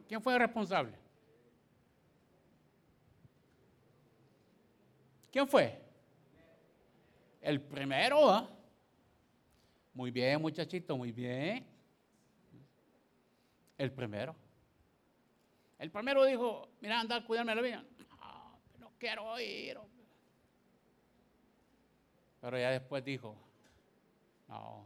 ¿Quién 0.08 0.22
fue 0.22 0.34
el 0.34 0.39
responsable? 0.39 1.02
¿Quién 5.34 5.48
fue? 5.48 5.82
El 7.42 7.60
primero. 7.60 8.30
¿ah? 8.30 8.48
Muy 9.96 10.12
bien, 10.12 10.40
muchachito, 10.40 10.96
muy 10.96 11.12
bien. 11.12 11.66
El 13.75 13.92
primero. 13.92 14.36
El 15.80 15.90
primero 15.90 16.24
dijo, 16.24 16.70
mira, 16.82 17.00
anda 17.00 17.16
a 17.16 17.25
cuidarme 17.25 17.56
la 17.56 17.62
vida. 17.63 17.84
No, 18.78 18.92
quiero 19.00 19.40
ir. 19.40 19.80
Pero 22.40 22.60
ya 22.60 22.70
después 22.70 23.04
dijo, 23.04 23.36
no, 24.48 24.86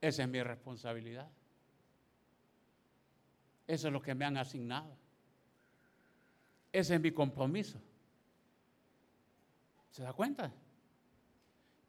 esa 0.00 0.22
es 0.22 0.28
mi 0.28 0.40
responsabilidad. 0.40 1.28
Eso 3.66 3.88
es 3.88 3.92
lo 3.92 4.00
que 4.00 4.14
me 4.14 4.24
han 4.24 4.36
asignado. 4.36 4.96
Ese 6.70 6.94
es 6.94 7.00
mi 7.00 7.10
compromiso. 7.10 7.80
¿Se 9.98 10.04
da 10.04 10.12
cuenta? 10.12 10.52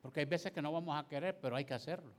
Porque 0.02 0.22
hay 0.22 0.26
veces 0.26 0.52
que 0.52 0.64
no 0.64 0.72
vamos 0.72 0.98
a 0.98 1.08
querer, 1.08 1.40
pero 1.40 1.56
hay 1.56 1.64
que 1.64 1.76
hacerlo. 1.76 2.12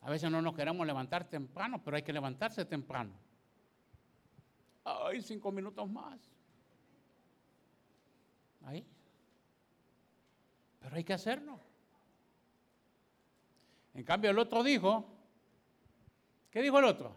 A 0.00 0.08
veces 0.08 0.30
no 0.30 0.40
nos 0.40 0.56
queremos 0.56 0.86
levantar 0.86 1.28
temprano, 1.28 1.84
pero 1.84 1.98
hay 1.98 2.02
que 2.02 2.14
levantarse 2.14 2.64
temprano. 2.64 3.12
Ay, 4.82 5.20
cinco 5.20 5.52
minutos 5.52 5.86
más. 5.90 6.18
Ahí. 8.64 8.82
Pero 10.80 10.96
hay 10.96 11.04
que 11.04 11.12
hacerlo. 11.12 11.60
En 13.92 14.04
cambio, 14.04 14.30
el 14.30 14.38
otro 14.38 14.62
dijo, 14.62 15.04
¿qué 16.50 16.62
dijo 16.62 16.78
el 16.78 16.86
otro? 16.86 17.14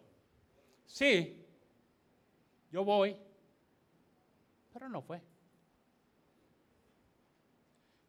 Sí, 0.85 1.47
yo 2.69 2.83
voy, 2.83 3.15
pero 4.73 4.89
no 4.89 5.01
fue. 5.01 5.30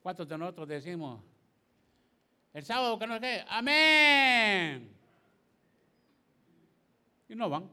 ¿Cuántos 0.02 0.28
de 0.28 0.36
nosotros 0.36 0.66
decimos, 0.66 1.22
el 2.52 2.64
sábado 2.64 2.98
que 2.98 3.06
no 3.06 3.20
sé 3.20 3.44
amén? 3.48 4.92
Y 7.28 7.36
no 7.36 7.48
van. 7.48 7.70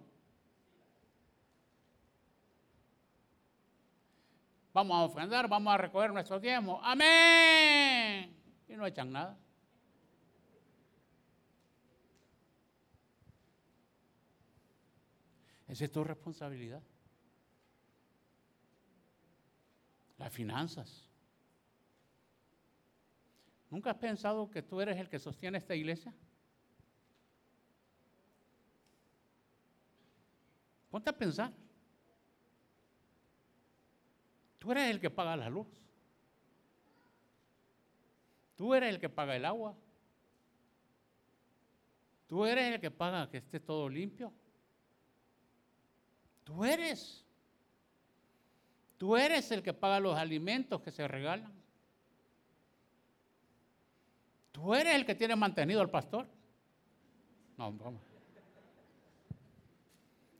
Vamos 4.71 4.95
a 4.95 5.03
ofrendar, 5.05 5.49
vamos 5.49 5.73
a 5.73 5.77
recoger 5.77 6.13
nuestros 6.13 6.39
diezmos, 6.39 6.79
amén. 6.83 8.33
Y 8.67 8.73
no 8.75 8.85
echan 8.85 9.11
nada. 9.11 9.35
Esa 15.67 15.85
es 15.85 15.91
tu 15.91 16.03
responsabilidad. 16.03 16.81
Las 20.17 20.31
finanzas. 20.31 21.08
¿Nunca 23.69 23.91
has 23.91 23.97
pensado 23.97 24.49
que 24.49 24.63
tú 24.63 24.81
eres 24.81 24.97
el 24.97 25.09
que 25.09 25.19
sostiene 25.19 25.59
esta 25.59 25.75
iglesia? 25.75 26.13
Ponte 30.89 31.09
a 31.09 31.17
pensar. 31.17 31.53
Tú 34.57 34.71
eres 34.71 34.89
el 34.89 34.99
que 34.99 35.09
paga 35.09 35.37
la 35.37 35.49
luz. 35.49 35.67
Tú 38.55 38.73
eres 38.73 38.89
el 38.89 38.99
que 38.99 39.07
paga 39.07 39.35
el 39.35 39.45
agua. 39.45 39.75
Tú 42.27 42.45
eres 42.45 42.73
el 42.73 42.81
que 42.81 42.91
paga 42.91 43.29
que 43.29 43.37
esté 43.37 43.59
todo 43.59 43.87
limpio. 43.87 44.33
Tú 46.43 46.65
eres. 46.65 47.23
Tú 48.97 49.15
eres 49.15 49.51
el 49.51 49.63
que 49.63 49.73
paga 49.73 49.99
los 49.99 50.17
alimentos 50.17 50.81
que 50.81 50.91
se 50.91 51.07
regalan. 51.07 51.58
Tú 54.59 54.75
eres 54.75 54.93
el 54.93 55.05
que 55.05 55.15
tiene 55.15 55.37
mantenido 55.37 55.79
al 55.79 55.89
pastor. 55.89 56.27
No, 57.55 57.71
vamos. 57.71 58.01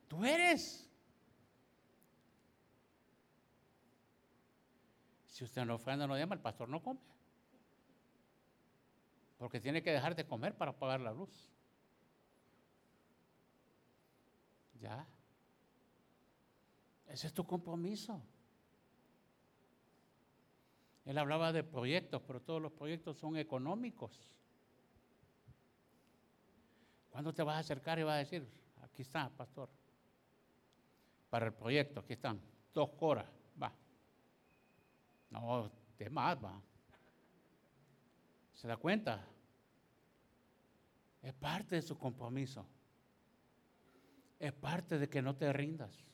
Tú 0.10 0.26
eres. 0.26 0.86
Si 5.26 5.46
usted 5.46 5.64
no 5.64 5.76
ofrenda, 5.76 6.06
no 6.06 6.18
llama, 6.18 6.36
el 6.36 6.42
pastor 6.42 6.68
no 6.68 6.84
come. 6.84 7.00
Porque 9.38 9.62
tiene 9.62 9.82
que 9.82 9.92
dejar 9.92 10.18
de 10.18 10.28
comer 10.28 10.54
para 10.54 10.74
pagar 10.74 11.00
la 11.00 11.14
luz. 11.14 11.50
Ya. 14.82 15.08
Ese 17.08 17.28
es 17.28 17.34
tu 17.34 17.46
compromiso. 17.46 18.22
Él 21.10 21.18
hablaba 21.18 21.52
de 21.52 21.64
proyectos, 21.64 22.22
pero 22.22 22.40
todos 22.40 22.62
los 22.62 22.72
proyectos 22.72 23.18
son 23.18 23.36
económicos. 23.36 24.16
¿Cuándo 27.10 27.34
te 27.34 27.42
vas 27.42 27.56
a 27.56 27.60
acercar 27.62 27.98
y 27.98 28.04
vas 28.04 28.14
a 28.14 28.18
decir, 28.20 28.48
aquí 28.84 29.02
está, 29.02 29.28
pastor? 29.30 29.70
Para 31.32 31.48
el 31.48 31.54
proyecto, 31.54 32.02
aquí 32.02 32.14
están, 32.14 32.40
dos 32.76 32.92
horas, 33.00 33.26
va. 33.60 33.74
No, 35.32 35.72
de 35.98 36.12
más, 36.12 36.38
va. 36.38 36.62
¿Se 38.54 38.68
da 38.68 38.78
cuenta? 38.78 39.26
Es 41.24 41.34
parte 41.34 41.78
de 41.78 41.82
su 41.82 41.98
compromiso. 41.98 42.68
Es 44.38 44.54
parte 44.54 45.00
de 45.00 45.10
que 45.10 45.24
no 45.24 45.36
te 45.36 45.52
rindas. 45.52 46.06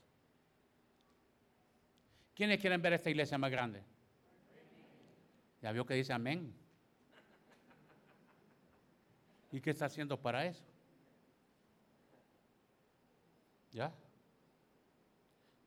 ¿Quiénes 2.33 2.61
quieren 2.61 2.81
ver 2.81 2.93
esta 2.93 3.09
iglesia 3.09 3.37
más 3.37 3.51
grande? 3.51 3.94
Ya 5.65 5.71
vio 5.71 5.83
que 5.83 5.95
dice 5.95 6.13
amén. 6.13 6.53
¿Y 9.51 9.59
qué 9.59 9.71
está 9.71 9.85
haciendo 9.85 10.15
para 10.21 10.45
eso? 10.45 10.63
¿Ya? 13.71 13.91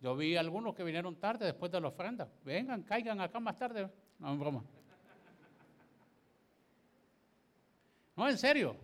Yo 0.01 0.17
vi 0.17 0.37
algunos 0.37 0.77
que 0.77 0.85
vinieron 0.85 1.17
tarde 1.17 1.47
después 1.47 1.73
de 1.73 1.81
la 1.81 1.89
ofrenda. 1.89 2.29
Vengan, 2.45 2.85
caigan 2.85 3.21
acá 3.21 3.41
más 3.41 3.57
tarde. 3.57 3.91
No, 4.21 4.33
en 4.33 4.39
broma. 4.39 4.63
No, 8.15 8.29
en 8.29 8.39
serio. 8.39 8.77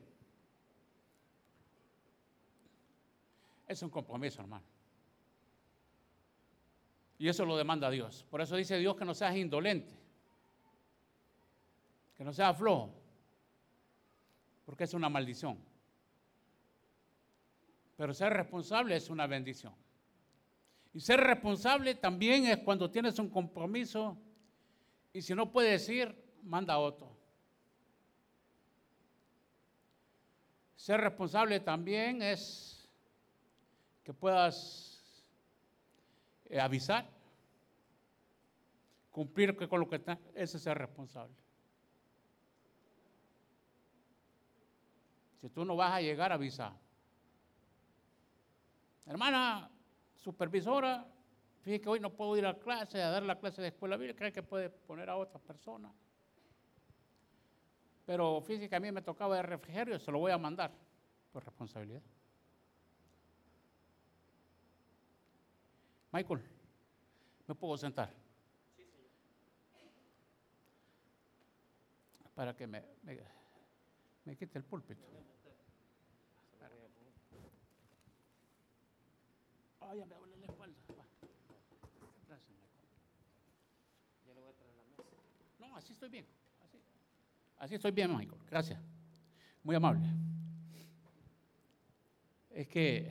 Es 3.68 3.81
un 3.85 3.90
compromiso, 3.90 4.40
hermano. 4.40 4.64
Y 7.18 7.29
eso 7.29 7.44
lo 7.44 7.57
demanda 7.57 7.88
Dios. 7.88 8.27
Por 8.29 8.40
eso 8.40 8.57
dice 8.57 8.79
Dios 8.79 8.96
que 8.96 9.05
no 9.05 9.14
seas 9.14 9.37
indolente, 9.37 10.04
que 12.16 12.24
no 12.24 12.33
seas 12.33 12.57
flojo, 12.57 12.94
porque 14.64 14.85
es 14.85 14.94
una 14.94 15.09
maldición. 15.09 15.59
Pero 17.96 18.14
ser 18.14 18.33
responsable 18.33 18.96
es 18.96 19.11
una 19.11 19.27
bendición. 19.27 19.74
Y 20.92 21.00
ser 21.00 21.20
responsable 21.20 21.94
también 21.94 22.46
es 22.46 22.59
cuando 22.59 22.90
tienes 22.90 23.18
un 23.18 23.29
compromiso 23.29 24.16
y 25.12 25.22
si 25.22 25.35
no 25.35 25.50
puedes 25.50 25.88
ir, 25.88 26.14
manda 26.42 26.74
a 26.74 26.79
otro. 26.79 27.16
Ser 30.77 31.00
responsable 31.00 31.61
también 31.61 32.20
es 32.20 32.88
que 34.05 34.12
puedas 34.12 35.03
eh, 36.50 36.61
avisar, 36.61 37.09
cumplir 39.11 39.57
con 39.68 39.81
lo 39.81 39.88
que 39.88 39.96
está, 39.96 40.18
ese 40.35 40.59
es 40.59 40.62
ser 40.62 40.77
responsable. 40.77 41.44
Si 45.45 45.51
tú 45.51 45.63
no 45.63 45.77
vas 45.77 45.93
a 45.93 46.01
llegar, 46.01 46.33
avisa. 46.33 46.73
Hermana, 49.05 49.71
supervisora, 50.15 51.07
fíjate 51.61 51.83
que 51.83 51.89
hoy 51.91 52.01
no 52.01 52.09
puedo 52.09 52.35
ir 52.39 52.47
a 52.47 52.59
clase, 52.59 53.03
a 53.03 53.11
dar 53.11 53.23
la 53.25 53.39
clase 53.39 53.61
de 53.61 53.69
escuela 53.69 53.99
bíblica, 53.99 54.21
cree 54.21 54.33
que 54.33 54.43
puede 54.43 54.71
poner 54.71 55.11
a 55.11 55.19
otra 55.19 55.39
persona. 55.39 55.93
Pero 58.07 58.41
fíjese 58.41 58.71
que 58.71 58.77
a 58.77 58.81
mí 58.81 58.91
me 58.91 59.03
tocaba 59.03 59.39
el 59.39 59.45
refrigerio, 59.45 59.99
se 59.99 60.11
lo 60.11 60.19
voy 60.19 60.33
a 60.33 60.39
mandar 60.39 60.73
por 61.31 61.45
responsabilidad. 61.45 62.01
Michael, 66.11 66.41
¿me 67.47 67.55
puedo 67.55 67.77
sentar? 67.77 68.09
Sí, 68.75 68.83
señor. 68.87 69.11
Para 72.35 72.57
que 72.57 72.67
me, 72.67 72.83
me 74.25 74.37
quite 74.39 74.57
el 74.57 74.65
púlpito. 74.65 75.05
Ay, 79.90 79.99
ya 79.99 80.07
me 80.07 80.14
duele 80.16 80.37
la 80.38 80.47
espalda. 80.47 80.79
Gracias, 82.27 82.51
Michael. 82.51 82.88
Ya 84.27 84.35
lo 84.35 84.40
voy 84.40 84.51
a 84.51 84.55
traer 84.55 84.73
a 84.73 84.77
la 84.77 84.85
mesa. 84.85 85.03
No, 85.59 85.77
así 85.77 85.92
estoy 85.92 86.09
bien. 86.09 86.27
Así, 86.64 86.79
así 87.59 87.75
estoy 87.75 87.92
bien, 87.92 88.16
Michael. 88.16 88.40
Gracias. 88.51 88.81
Muy 89.62 89.77
amable. 89.77 90.07
Es 92.51 92.68
que 92.68 93.11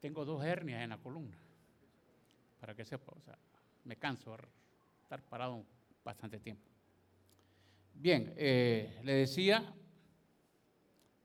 tengo 0.00 0.24
dos 0.24 0.44
hernias 0.44 0.82
en 0.82 0.90
la 0.90 0.98
columna. 0.98 1.36
Para 2.60 2.74
que 2.74 2.84
sepa, 2.84 3.12
o 3.16 3.20
sea, 3.20 3.38
me 3.84 3.96
canso 3.96 4.36
de 4.36 4.44
estar 5.02 5.22
parado 5.22 5.64
bastante 6.04 6.38
tiempo. 6.40 6.62
Bien, 7.94 8.32
eh, 8.36 9.00
le 9.04 9.12
decía, 9.12 9.72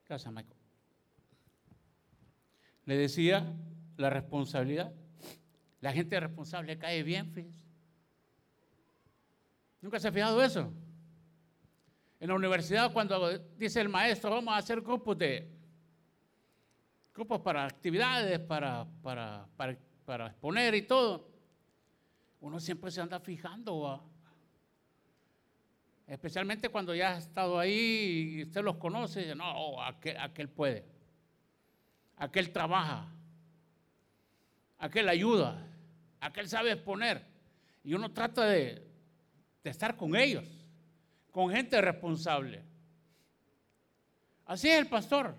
gracias 0.08 0.34
Michael, 0.34 0.60
le 2.86 2.98
decía 2.98 3.56
la 3.98 4.10
responsabilidad. 4.10 4.94
La 5.82 5.92
gente 5.92 6.20
responsable 6.20 6.78
cae 6.78 7.04
bien, 7.04 7.32
fíjense. 7.32 7.66
¿Nunca 9.82 10.00
se 10.00 10.08
ha 10.08 10.12
fijado 10.12 10.42
eso? 10.44 10.74
En 12.20 12.30
la 12.30 12.36
universidad 12.36 12.92
cuando 12.92 13.38
dice 13.58 13.80
el 13.82 13.90
maestro, 13.90 14.32
vamos 14.32 14.54
a 14.54 14.58
hacer 14.58 14.82
grupos 14.82 15.18
de 15.18 15.58
grupos 17.14 17.42
para 17.42 17.66
actividades, 17.66 18.40
para, 18.40 18.86
para, 19.02 19.48
para, 20.06 20.28
exponer 20.28 20.76
y 20.76 20.84
todo, 20.84 21.28
uno 22.42 22.60
siempre 22.60 22.92
se 22.92 23.02
anda 23.02 23.20
fijando, 23.20 24.04
especialmente 26.06 26.70
cuando 26.70 26.94
ya 26.94 27.16
ha 27.16 27.18
estado 27.18 27.58
ahí 27.58 28.36
y 28.38 28.44
usted 28.44 28.64
los 28.64 28.78
conoce, 28.78 29.34
no, 29.34 29.82
aquel, 29.82 30.16
aquel 30.18 30.48
puede, 30.48 30.86
aquel 32.18 32.52
trabaja, 32.52 33.12
aquel 34.80 35.10
ayuda, 35.10 35.66
aquel 36.20 36.48
sabe 36.48 36.72
exponer. 36.72 37.24
Y 37.84 37.94
uno 37.94 38.12
trata 38.12 38.46
de, 38.46 38.86
estar 39.64 39.96
con 39.96 40.16
ellos, 40.16 40.46
con 41.32 41.50
gente 41.52 41.80
responsable. 41.82 42.64
Así 44.46 44.70
es 44.70 44.80
el 44.80 44.88
pastor. 44.88 45.36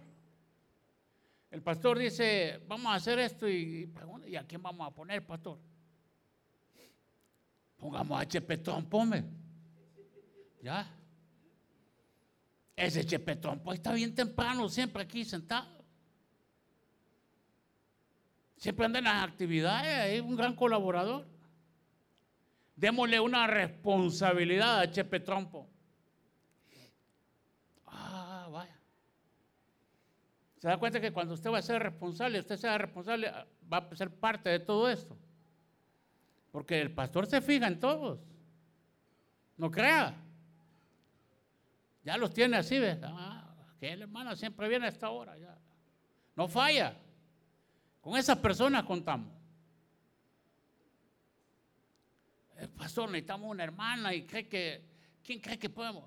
El 1.50 1.62
pastor 1.62 1.98
dice, 1.98 2.60
vamos 2.68 2.92
a 2.92 2.96
hacer 2.96 3.18
esto 3.18 3.48
y, 3.48 3.90
¿y 4.26 4.36
a 4.36 4.46
quién 4.46 4.62
vamos 4.62 4.86
a 4.86 4.90
poner, 4.90 5.26
pastor? 5.26 5.58
Pongamos 7.78 8.20
a 8.20 8.26
Chepetón, 8.26 8.84
pome. 8.86 9.24
Ya. 10.62 10.94
Ese 12.76 13.04
Chepetón, 13.04 13.60
pues 13.60 13.78
está 13.78 13.92
bien 13.92 14.14
temprano, 14.14 14.68
siempre 14.68 15.02
aquí 15.02 15.24
sentado. 15.24 15.77
Siempre 18.58 18.86
anda 18.86 18.98
en 18.98 19.04
las 19.04 19.24
actividades, 19.24 20.14
es 20.14 20.20
un 20.20 20.36
gran 20.36 20.54
colaborador. 20.54 21.24
Démosle 22.74 23.20
una 23.20 23.46
responsabilidad 23.46 24.80
a 24.80 24.90
Chepe 24.90 25.20
Trompo. 25.20 25.68
Ah, 27.86 28.48
vaya. 28.50 28.76
¿Se 30.58 30.66
da 30.66 30.76
cuenta 30.76 31.00
que 31.00 31.12
cuando 31.12 31.34
usted 31.34 31.52
va 31.52 31.58
a 31.58 31.62
ser 31.62 31.80
responsable, 31.80 32.40
usted 32.40 32.56
sea 32.56 32.76
responsable, 32.78 33.32
va 33.72 33.78
a 33.78 33.96
ser 33.96 34.10
parte 34.10 34.50
de 34.50 34.58
todo 34.58 34.90
esto? 34.90 35.16
Porque 36.50 36.80
el 36.80 36.92
pastor 36.92 37.26
se 37.26 37.40
fija 37.40 37.68
en 37.68 37.78
todos. 37.78 38.18
No 39.56 39.70
crea. 39.70 40.16
Ya 42.02 42.16
los 42.16 42.32
tiene 42.32 42.56
así, 42.56 42.80
¿ves? 42.80 42.98
Ah, 43.04 43.54
que 43.78 43.92
el 43.92 44.02
hermano 44.02 44.34
siempre 44.34 44.68
viene 44.68 44.86
a 44.86 44.88
esta 44.88 45.10
hora. 45.10 45.38
Ya. 45.38 45.56
No 46.34 46.48
falla. 46.48 46.96
Con 48.08 48.16
esas 48.16 48.38
personas 48.38 48.84
contamos. 48.84 49.30
El 52.56 52.70
pastor, 52.70 53.10
necesitamos 53.10 53.50
una 53.50 53.64
hermana 53.64 54.14
y 54.14 54.22
cree 54.22 54.48
que, 54.48 54.82
¿quién 55.22 55.40
cree 55.40 55.58
que 55.58 55.68
podemos? 55.68 56.04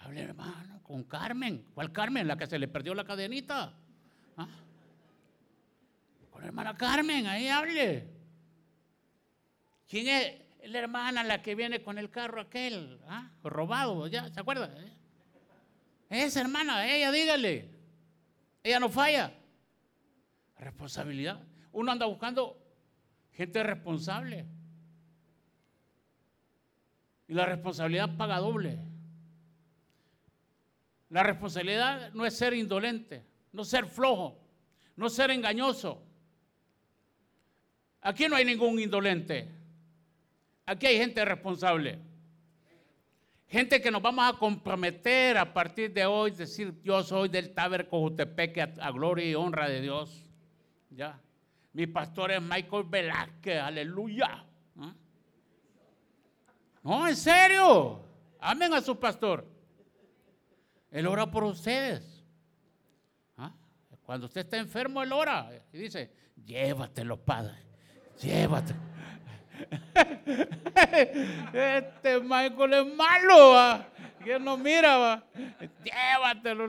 Hable 0.00 0.22
hermano, 0.22 0.82
con 0.82 1.04
Carmen. 1.04 1.64
¿Cuál 1.72 1.92
Carmen? 1.92 2.26
La 2.26 2.36
que 2.36 2.48
se 2.48 2.58
le 2.58 2.66
perdió 2.66 2.96
la 2.96 3.04
cadenita. 3.04 3.74
¿Ah? 4.36 4.48
Con 6.32 6.40
la 6.40 6.48
hermana 6.48 6.76
Carmen, 6.76 7.28
ahí 7.28 7.46
hable. 7.46 8.08
¿Quién 9.88 10.08
es 10.08 10.68
la 10.68 10.80
hermana 10.80 11.22
la 11.22 11.42
que 11.42 11.54
viene 11.54 11.80
con 11.80 11.96
el 11.96 12.10
carro 12.10 12.40
aquel? 12.40 12.98
¿Ah? 13.06 13.30
Robado, 13.44 14.08
¿ya? 14.08 14.28
¿Se 14.30 14.40
acuerda? 14.40 14.68
Esa 16.10 16.40
hermana, 16.40 16.92
ella 16.92 17.12
dígale. 17.12 17.70
Ella 18.64 18.80
no 18.80 18.88
falla. 18.88 19.32
Responsabilidad. 20.58 21.42
Uno 21.72 21.92
anda 21.92 22.06
buscando 22.06 22.58
gente 23.32 23.62
responsable. 23.62 24.46
Y 27.28 27.34
la 27.34 27.46
responsabilidad 27.46 28.16
paga 28.16 28.38
doble. 28.38 28.78
La 31.10 31.22
responsabilidad 31.22 32.12
no 32.14 32.26
es 32.26 32.36
ser 32.36 32.54
indolente, 32.54 33.24
no 33.52 33.64
ser 33.64 33.86
flojo, 33.86 34.38
no 34.96 35.08
ser 35.08 35.30
engañoso. 35.30 36.02
Aquí 38.00 38.28
no 38.28 38.36
hay 38.36 38.44
ningún 38.44 38.78
indolente. 38.78 39.48
Aquí 40.64 40.86
hay 40.86 40.98
gente 40.98 41.24
responsable. 41.24 42.00
Gente 43.48 43.80
que 43.80 43.90
nos 43.90 44.02
vamos 44.02 44.28
a 44.28 44.36
comprometer 44.36 45.38
a 45.38 45.52
partir 45.52 45.92
de 45.92 46.04
hoy, 46.04 46.32
decir, 46.32 46.74
yo 46.82 47.02
soy 47.04 47.28
del 47.28 47.54
Taber 47.54 47.88
Cojutepeque 47.88 48.62
a 48.62 48.90
gloria 48.90 49.30
y 49.30 49.34
honra 49.36 49.68
de 49.68 49.80
Dios. 49.80 50.25
Ya. 50.96 51.20
Mi 51.74 51.86
pastor 51.86 52.32
es 52.32 52.40
Michael 52.40 52.84
Velázquez, 52.84 53.60
aleluya. 53.60 54.42
¿Ah? 54.78 54.94
No, 56.82 57.06
en 57.06 57.14
serio. 57.14 58.00
Amen 58.40 58.72
a 58.72 58.80
su 58.80 58.98
pastor. 58.98 59.46
Él 60.90 61.06
ora 61.06 61.30
por 61.30 61.44
ustedes. 61.44 62.24
¿Ah? 63.36 63.52
Cuando 64.06 64.24
usted 64.26 64.40
está 64.40 64.56
enfermo, 64.56 65.02
él 65.02 65.12
ora. 65.12 65.50
Y 65.70 65.76
dice, 65.76 66.10
llévatelo, 66.42 67.18
Padre. 67.18 67.56
Llévatelo. 68.22 68.80
Este 71.54 72.20
Michael 72.20 72.74
es 72.74 72.94
malo, 72.94 73.50
¿va? 73.52 73.88
no 74.40 74.56
mira, 74.56 74.96
¿va? 74.96 75.24
llévatelo. 75.84 76.68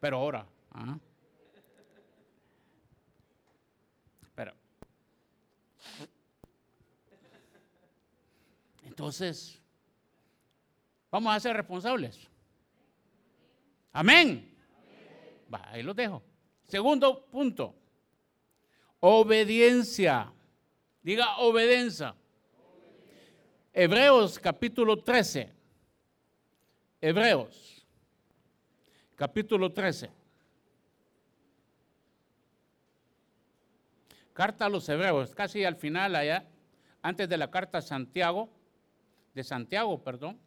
Pero 0.00 0.20
ora. 0.20 0.46
¿ah? 0.72 0.98
Entonces, 8.98 9.62
vamos 11.08 11.32
a 11.32 11.38
ser 11.38 11.56
responsables. 11.56 12.18
Amén. 13.92 14.52
Va, 15.54 15.70
ahí 15.70 15.84
lo 15.84 15.94
dejo. 15.94 16.20
Segundo 16.66 17.24
punto. 17.26 17.76
Obediencia. 18.98 20.32
Diga 21.00 21.38
obediencia. 21.38 22.12
Hebreos 23.72 24.36
capítulo 24.36 25.00
13. 25.00 25.52
Hebreos 27.00 27.86
capítulo 29.14 29.72
13. 29.72 30.10
Carta 34.32 34.66
a 34.66 34.68
los 34.68 34.88
Hebreos, 34.88 35.36
casi 35.36 35.64
al 35.64 35.76
final 35.76 36.16
allá, 36.16 36.48
antes 37.00 37.28
de 37.28 37.36
la 37.36 37.48
carta 37.48 37.78
a 37.78 37.82
Santiago, 37.82 38.57
de 39.34 39.44
Santiago, 39.44 40.02
perdón. 40.02 40.38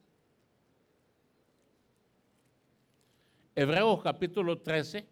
Hebreos 3.55 4.01
capítulo 4.01 4.59
13. 4.59 5.05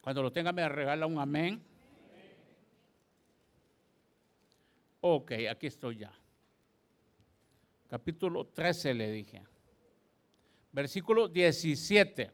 Cuando 0.00 0.22
lo 0.22 0.32
tenga 0.32 0.52
me 0.52 0.68
regala 0.68 1.06
un 1.06 1.18
amén. 1.18 1.62
Ok, 5.00 5.32
aquí 5.50 5.66
estoy 5.66 5.98
ya. 5.98 6.12
Capítulo 7.88 8.46
13 8.46 8.94
le 8.94 9.10
dije. 9.10 9.42
Versículo 10.72 11.28
17. 11.28 12.30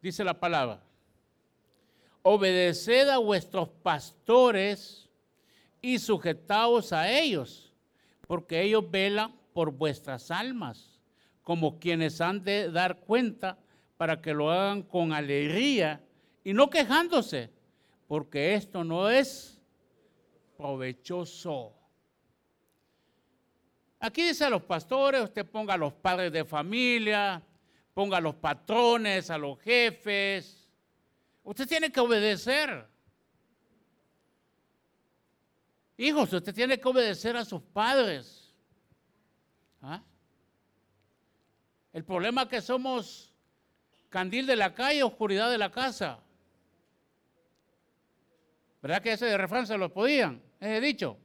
Dice 0.00 0.24
la 0.24 0.38
palabra. 0.38 0.82
Obedeced 2.22 3.08
a 3.08 3.18
vuestros 3.18 3.68
pastores 3.68 5.07
y 5.80 5.98
sujetaos 5.98 6.92
a 6.92 7.10
ellos, 7.10 7.72
porque 8.26 8.62
ellos 8.62 8.90
velan 8.90 9.34
por 9.52 9.72
vuestras 9.72 10.30
almas, 10.30 11.00
como 11.42 11.78
quienes 11.78 12.20
han 12.20 12.42
de 12.44 12.70
dar 12.70 13.00
cuenta 13.00 13.58
para 13.96 14.20
que 14.20 14.34
lo 14.34 14.50
hagan 14.50 14.82
con 14.82 15.12
alegría 15.12 16.00
y 16.44 16.52
no 16.52 16.70
quejándose, 16.70 17.50
porque 18.06 18.54
esto 18.54 18.84
no 18.84 19.10
es 19.10 19.60
provechoso. 20.56 21.74
Aquí 24.00 24.22
dice 24.22 24.44
a 24.44 24.50
los 24.50 24.62
pastores, 24.62 25.22
usted 25.22 25.44
ponga 25.44 25.74
a 25.74 25.78
los 25.78 25.92
padres 25.92 26.32
de 26.32 26.44
familia, 26.44 27.42
ponga 27.94 28.18
a 28.18 28.20
los 28.20 28.36
patrones, 28.36 29.28
a 29.28 29.38
los 29.38 29.58
jefes. 29.60 30.68
Usted 31.42 31.66
tiene 31.66 31.90
que 31.90 31.98
obedecer. 31.98 32.86
Hijos, 35.98 36.32
usted 36.32 36.54
tiene 36.54 36.78
que 36.78 36.88
obedecer 36.88 37.36
a 37.36 37.44
sus 37.44 37.60
padres. 37.60 38.54
¿Ah? 39.82 40.00
El 41.92 42.04
problema 42.04 42.42
es 42.42 42.48
que 42.48 42.60
somos 42.60 43.34
candil 44.08 44.46
de 44.46 44.54
la 44.54 44.72
calle, 44.72 45.02
oscuridad 45.02 45.50
de 45.50 45.58
la 45.58 45.72
casa. 45.72 46.20
¿Verdad 48.80 49.02
que 49.02 49.12
ese 49.12 49.26
de 49.26 49.36
refrán 49.36 49.66
se 49.66 49.76
lo 49.76 49.92
podían? 49.92 50.40
Ese 50.60 50.80
dicho. 50.80 51.18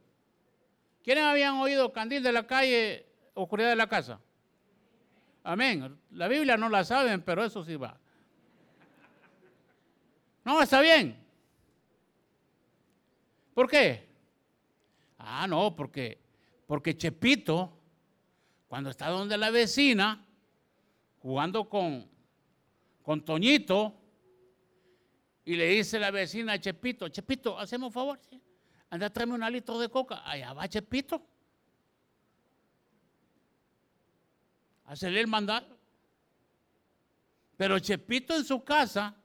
¿Quiénes 1.03 1.23
habían 1.23 1.53
oído 1.57 1.93
candil 1.93 2.23
de 2.23 2.31
la 2.31 2.47
calle, 2.47 3.05
oscuridad 3.35 3.69
de 3.69 3.75
la 3.75 3.87
casa? 3.87 4.19
Amén. 5.43 5.99
La 6.11 6.27
Biblia 6.27 6.57
no 6.57 6.67
la 6.67 6.83
saben, 6.83 7.21
pero 7.21 7.45
eso 7.45 7.63
sí 7.63 7.75
va. 7.75 7.95
No, 10.43 10.63
está 10.63 10.81
bien. 10.81 11.15
¿Por 13.53 13.69
qué? 13.69 14.12
Ah, 15.25 15.47
no, 15.47 15.73
porque, 15.73 16.21
porque 16.67 16.97
Chepito, 16.97 17.71
cuando 18.67 18.89
está 18.89 19.07
donde 19.07 19.37
la 19.37 19.51
vecina, 19.51 20.25
jugando 21.19 21.69
con, 21.69 22.09
con 23.01 23.23
Toñito, 23.23 23.93
y 25.45 25.55
le 25.55 25.67
dice 25.67 25.97
la 25.97 26.11
vecina 26.11 26.53
a 26.53 26.59
Chepito, 26.59 27.07
Chepito, 27.07 27.57
hacemos 27.57 27.87
un 27.87 27.93
favor, 27.93 28.19
anda, 28.89 29.09
tráeme 29.09 29.33
un 29.33 29.51
litro 29.51 29.79
de 29.79 29.87
coca. 29.87 30.21
Allá 30.29 30.51
va 30.53 30.67
Chepito. 30.67 31.25
Hacerle 34.85 35.21
el 35.21 35.27
mandato. 35.27 35.77
Pero 37.55 37.79
Chepito 37.79 38.35
en 38.35 38.43
su 38.43 38.61
casa, 38.61 39.15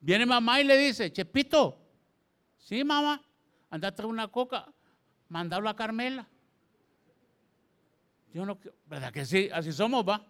viene 0.00 0.26
mamá 0.26 0.60
y 0.60 0.64
le 0.64 0.76
dice, 0.76 1.10
Chepito, 1.10 1.78
sí 2.58 2.84
mamá, 2.84 3.22
anda 3.70 3.88
a 3.88 3.94
traer 3.94 4.10
una 4.10 4.28
coca, 4.28 4.66
mandalo 5.28 5.68
a 5.68 5.76
Carmela. 5.76 6.26
Yo 8.32 8.44
no, 8.44 8.58
¿verdad 8.86 9.12
que 9.12 9.24
sí? 9.24 9.48
Así 9.52 9.72
somos, 9.72 10.06
va. 10.06 10.24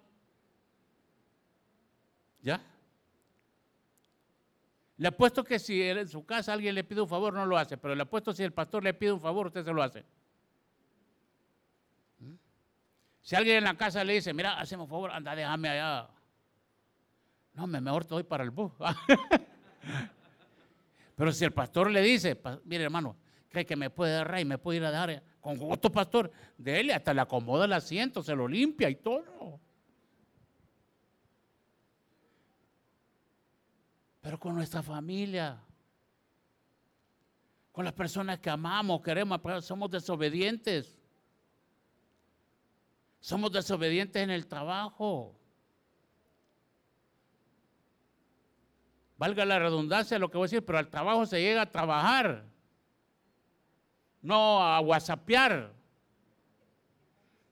¿Ya? 2.42 2.60
Le 4.96 5.08
apuesto 5.08 5.44
que 5.44 5.58
si 5.58 5.82
en 5.82 6.08
su 6.08 6.24
casa 6.24 6.52
alguien 6.52 6.74
le 6.74 6.84
pide 6.84 7.00
un 7.00 7.08
favor, 7.08 7.32
no 7.32 7.46
lo 7.46 7.56
hace, 7.56 7.78
pero 7.78 7.94
le 7.94 8.02
apuesto 8.02 8.32
si 8.32 8.42
el 8.42 8.52
pastor 8.52 8.84
le 8.84 8.92
pide 8.92 9.12
un 9.12 9.20
favor, 9.20 9.46
usted 9.46 9.64
se 9.64 9.72
lo 9.72 9.82
hace. 9.82 10.04
¿Mm? 12.18 12.34
Si 13.22 13.34
alguien 13.34 13.58
en 13.58 13.64
la 13.64 13.76
casa 13.76 14.04
le 14.04 14.14
dice, 14.14 14.34
mira, 14.34 14.60
hacemos 14.60 14.88
favor, 14.88 15.10
anda, 15.10 15.34
déjame 15.34 15.70
allá. 15.70 16.08
No, 17.54 17.66
me 17.66 17.80
mejor 17.80 18.04
te 18.04 18.14
doy 18.14 18.24
para 18.24 18.44
el 18.44 18.50
bus. 18.50 18.72
pero 21.16 21.32
si 21.32 21.44
el 21.44 21.52
pastor 21.52 21.90
le 21.90 22.02
dice, 22.02 22.40
mire 22.64 22.84
hermano, 22.84 23.16
cree 23.50 23.66
que 23.66 23.76
me 23.76 23.90
puede 23.90 24.14
dar 24.14 24.30
rey, 24.30 24.46
me 24.46 24.56
puede 24.56 24.78
ir 24.78 24.84
a 24.84 24.90
dar 24.90 25.22
con 25.40 25.58
gusto, 25.58 25.92
pastor, 25.92 26.32
de 26.56 26.80
él 26.80 26.90
hasta 26.90 27.12
le 27.12 27.20
acomoda 27.20 27.66
el 27.66 27.72
asiento, 27.74 28.22
se 28.22 28.34
lo 28.34 28.48
limpia 28.48 28.88
y 28.88 28.96
todo. 28.96 29.60
pero 34.20 34.38
con 34.38 34.54
nuestra 34.54 34.82
familia, 34.82 35.58
con 37.72 37.84
las 37.84 37.94
personas 37.94 38.38
que 38.38 38.50
amamos, 38.50 39.00
queremos, 39.00 39.40
somos 39.64 39.90
desobedientes. 39.90 40.98
Somos 43.20 43.52
desobedientes 43.52 44.22
en 44.22 44.30
el 44.30 44.46
trabajo. 44.46 45.36
Valga 49.16 49.44
la 49.44 49.58
redundancia 49.58 50.18
lo 50.18 50.30
que 50.30 50.38
voy 50.38 50.44
a 50.44 50.48
decir, 50.48 50.64
pero 50.64 50.78
al 50.78 50.88
trabajo 50.88 51.26
se 51.26 51.40
llega 51.40 51.62
a 51.62 51.70
trabajar, 51.70 52.49
no 54.22 54.62
a 54.62 54.80
whatsappear, 54.80 55.72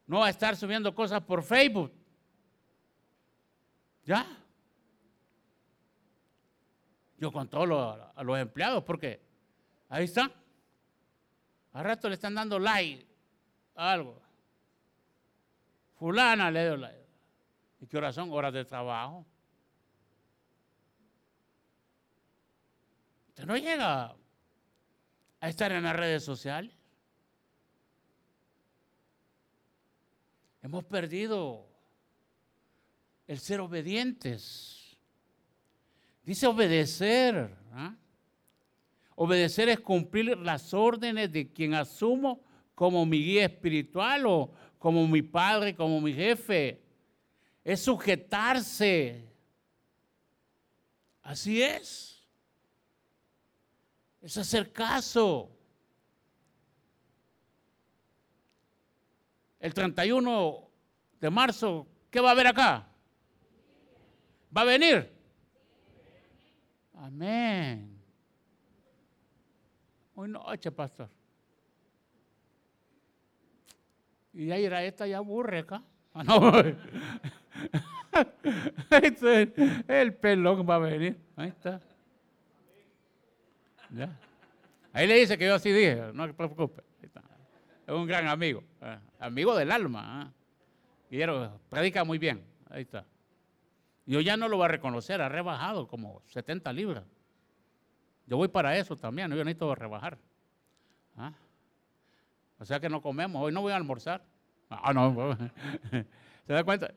no 0.07 0.25
a 0.25 0.31
estar 0.31 0.57
subiendo 0.57 0.95
cosas 0.95 1.23
por 1.23 1.43
Facebook. 1.43 1.93
¿Ya? 4.05 4.27
Yo 7.19 7.33
con 7.33 7.49
todos 7.49 7.99
a 8.15 8.23
los 8.23 8.39
empleados, 8.39 8.85
porque 8.85 9.21
ahí 9.89 10.05
está. 10.05 10.31
Al 11.73 11.85
rato 11.85 12.09
le 12.09 12.15
están 12.15 12.35
dando 12.35 12.59
like 12.59 13.07
a 13.75 13.93
algo. 13.93 14.21
Fulana 15.97 16.51
le 16.51 16.65
dio 16.65 16.77
like. 16.77 17.07
¿Y 17.81 17.87
qué 17.87 17.99
horas 17.99 18.15
son? 18.15 18.31
Horas 18.31 18.53
de 18.53 18.65
trabajo. 18.65 19.27
Usted 23.29 23.45
no 23.45 23.57
llega 23.57 24.17
a 25.41 25.49
estar 25.49 25.73
en 25.73 25.85
las 25.85 25.97
redes 25.97 26.25
sociales. 26.25 26.75
Hemos 30.63 30.85
perdido 30.85 31.67
el 33.27 33.39
ser 33.39 33.61
obedientes. 33.61 34.99
Dice 36.25 36.47
obedecer. 36.47 37.57
¿ah? 37.73 37.95
Obedecer 39.15 39.69
es 39.69 39.81
cumplir 39.81 40.37
las 40.39 40.75
órdenes 40.75 41.33
de 41.33 41.53
quien 41.53 41.75
asumo 41.75 42.43
como 42.75 43.07
mi 43.07 43.25
guía 43.25 43.45
espiritual 43.47 44.27
o 44.27 44.53
como 44.79 45.07
mi 45.07 45.23
padre, 45.23 45.75
como 45.75 46.01
mi 46.01 46.13
jefe. 46.13 46.83
Es 47.65 47.81
sujetarse. 47.81 49.29
Así 51.23 51.63
es. 51.63 52.18
Es 54.21 54.37
hacer 54.37 54.73
caso. 54.73 55.51
El 59.61 59.75
31 59.75 60.71
de 61.21 61.31
marzo, 61.31 61.87
¿qué 62.11 62.21
va 62.21 62.29
a 62.29 62.33
haber 62.33 62.47
acá? 62.47 62.87
¿Va 64.57 64.61
a 64.63 64.65
venir? 64.65 65.13
Amén. 66.95 68.01
Hoy 70.15 70.29
noche, 70.29 70.71
pastor. 70.71 71.09
Y 74.33 74.51
ahí 74.51 74.65
era 74.65 74.85
esta 74.85 75.07
ya 75.07 75.19
aburre 75.19 75.61
acá. 75.61 75.83
Ah, 76.15 76.25
no. 76.25 76.53
el 79.89 80.15
pelón 80.15 80.67
va 80.69 80.77
a 80.77 80.79
venir. 80.79 81.19
Ahí 81.37 81.49
está. 81.49 81.81
Ahí 84.93 85.07
le 85.07 85.15
dice 85.15 85.39
que 85.39 85.47
yo 85.47 85.55
así 85.55 85.73
dije, 85.73 86.11
no 86.13 86.27
se 86.27 86.35
preocupe. 86.35 86.83
Es 87.87 87.95
un 87.95 88.07
gran 88.07 88.29
amigo, 88.29 88.63
ah, 88.83 89.01
amigo 89.19 89.57
del 89.57 89.71
alma. 89.73 90.33
Guillermo, 91.11 91.59
predica 91.71 92.05
muy 92.05 92.19
bien. 92.19 92.45
Ahí 92.69 92.83
está. 92.83 93.07
Yo 94.05 94.21
ya 94.21 94.37
no 94.37 94.49
lo 94.49 94.57
voy 94.59 94.67
a 94.67 94.69
reconocer, 94.69 95.23
ha 95.23 95.29
rebajado 95.29 95.89
como 95.89 96.23
70 96.27 96.73
libras. 96.73 97.05
Yo 98.27 98.37
voy 98.37 98.49
para 98.49 98.77
eso 98.77 98.95
también, 98.95 99.31
yo 99.31 99.37
necesito 99.37 99.75
rebajar. 99.75 100.19
¿Ah? 101.17 101.33
O 102.59 102.65
sea 102.65 102.79
que 102.79 102.91
no 102.91 103.01
comemos, 103.01 103.43
hoy 103.43 103.53
no 103.53 103.63
voy 103.63 103.73
a 103.73 103.77
almorzar. 103.77 104.23
Ah, 104.69 104.93
no. 104.93 105.37
¿Se 106.47 106.53
da 106.53 106.65
cuenta? 106.65 106.93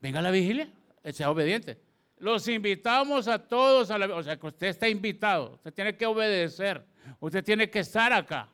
Venga 0.00 0.18
a 0.18 0.22
la 0.22 0.30
vigilia, 0.30 0.70
sea 1.10 1.30
obediente. 1.30 1.80
Los 2.20 2.48
invitamos 2.48 3.28
a 3.28 3.38
todos 3.38 3.90
O 3.90 4.22
sea 4.22 4.36
que 4.38 4.46
usted 4.46 4.68
está 4.68 4.88
invitado, 4.88 5.54
usted 5.54 5.72
tiene 5.72 5.96
que 5.96 6.06
obedecer, 6.06 6.84
usted 7.20 7.44
tiene 7.44 7.70
que 7.70 7.80
estar 7.80 8.12
acá. 8.12 8.48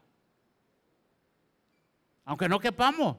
Aunque 2.25 2.49
no 2.49 2.59
quepamos. 2.59 3.17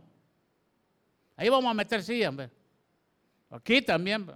Ahí 1.35 1.49
vamos 1.49 1.69
a 1.69 1.73
meter 1.73 2.01
sillas, 2.01 2.33
Aquí 3.49 3.81
también. 3.81 4.31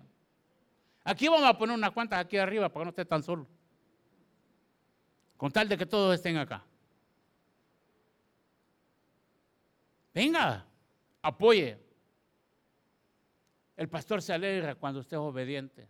Aquí 1.04 1.28
vamos 1.28 1.48
a 1.48 1.58
poner 1.58 1.76
unas 1.76 1.92
cuantas 1.92 2.20
aquí 2.20 2.38
arriba 2.38 2.70
para 2.70 2.82
que 2.82 2.86
no 2.86 2.90
esté 2.90 3.06
tan 3.06 3.24
solo. 3.24 3.48
Con 5.38 5.52
tal 5.52 5.68
de 5.68 5.78
que 5.78 5.86
todos 5.86 6.14
estén 6.14 6.38
acá. 6.38 6.64
Venga, 10.14 10.66
apoye. 11.22 11.78
El 13.78 13.88
pastor 13.88 14.22
se 14.22 14.34
alegra 14.34 14.76
cuando 14.76 15.00
usted 15.00 15.16
es 15.16 15.22
obediente. 15.22 15.88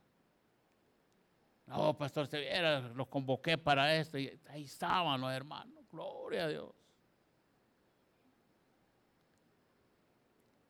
No, 1.70 1.96
pastor, 1.96 2.26
se 2.26 2.40
viera, 2.40 2.80
los 2.80 3.08
convoqué 3.08 3.56
para 3.56 3.96
esto 3.96 4.18
y 4.18 4.40
ahí 4.50 4.64
estaban 4.64 5.22
los 5.22 5.32
hermanos. 5.32 5.86
Gloria 5.92 6.46
a 6.46 6.48
Dios. 6.48 6.72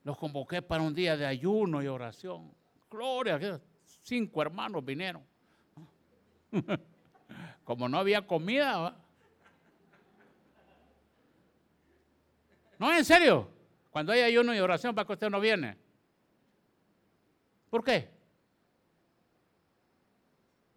Los 0.03 0.17
convoqué 0.17 0.61
para 0.61 0.83
un 0.83 0.93
día 0.93 1.15
de 1.15 1.25
ayuno 1.25 1.81
y 1.81 1.87
oración. 1.87 2.53
Gloria 2.91 3.35
a 3.35 3.39
Dios. 3.39 3.61
Cinco 4.03 4.41
hermanos 4.41 4.83
vinieron. 4.83 5.23
Como 7.63 7.87
no 7.87 7.97
había 7.97 8.27
comida. 8.27 8.97
No, 12.77 12.93
en 12.93 13.05
serio. 13.05 13.47
Cuando 13.89 14.11
hay 14.11 14.19
ayuno 14.19 14.53
y 14.53 14.59
oración, 14.59 14.93
¿para 14.93 15.07
que 15.07 15.13
usted 15.13 15.29
no 15.29 15.39
viene? 15.39 15.77
¿Por 17.69 17.85
qué? 17.85 18.18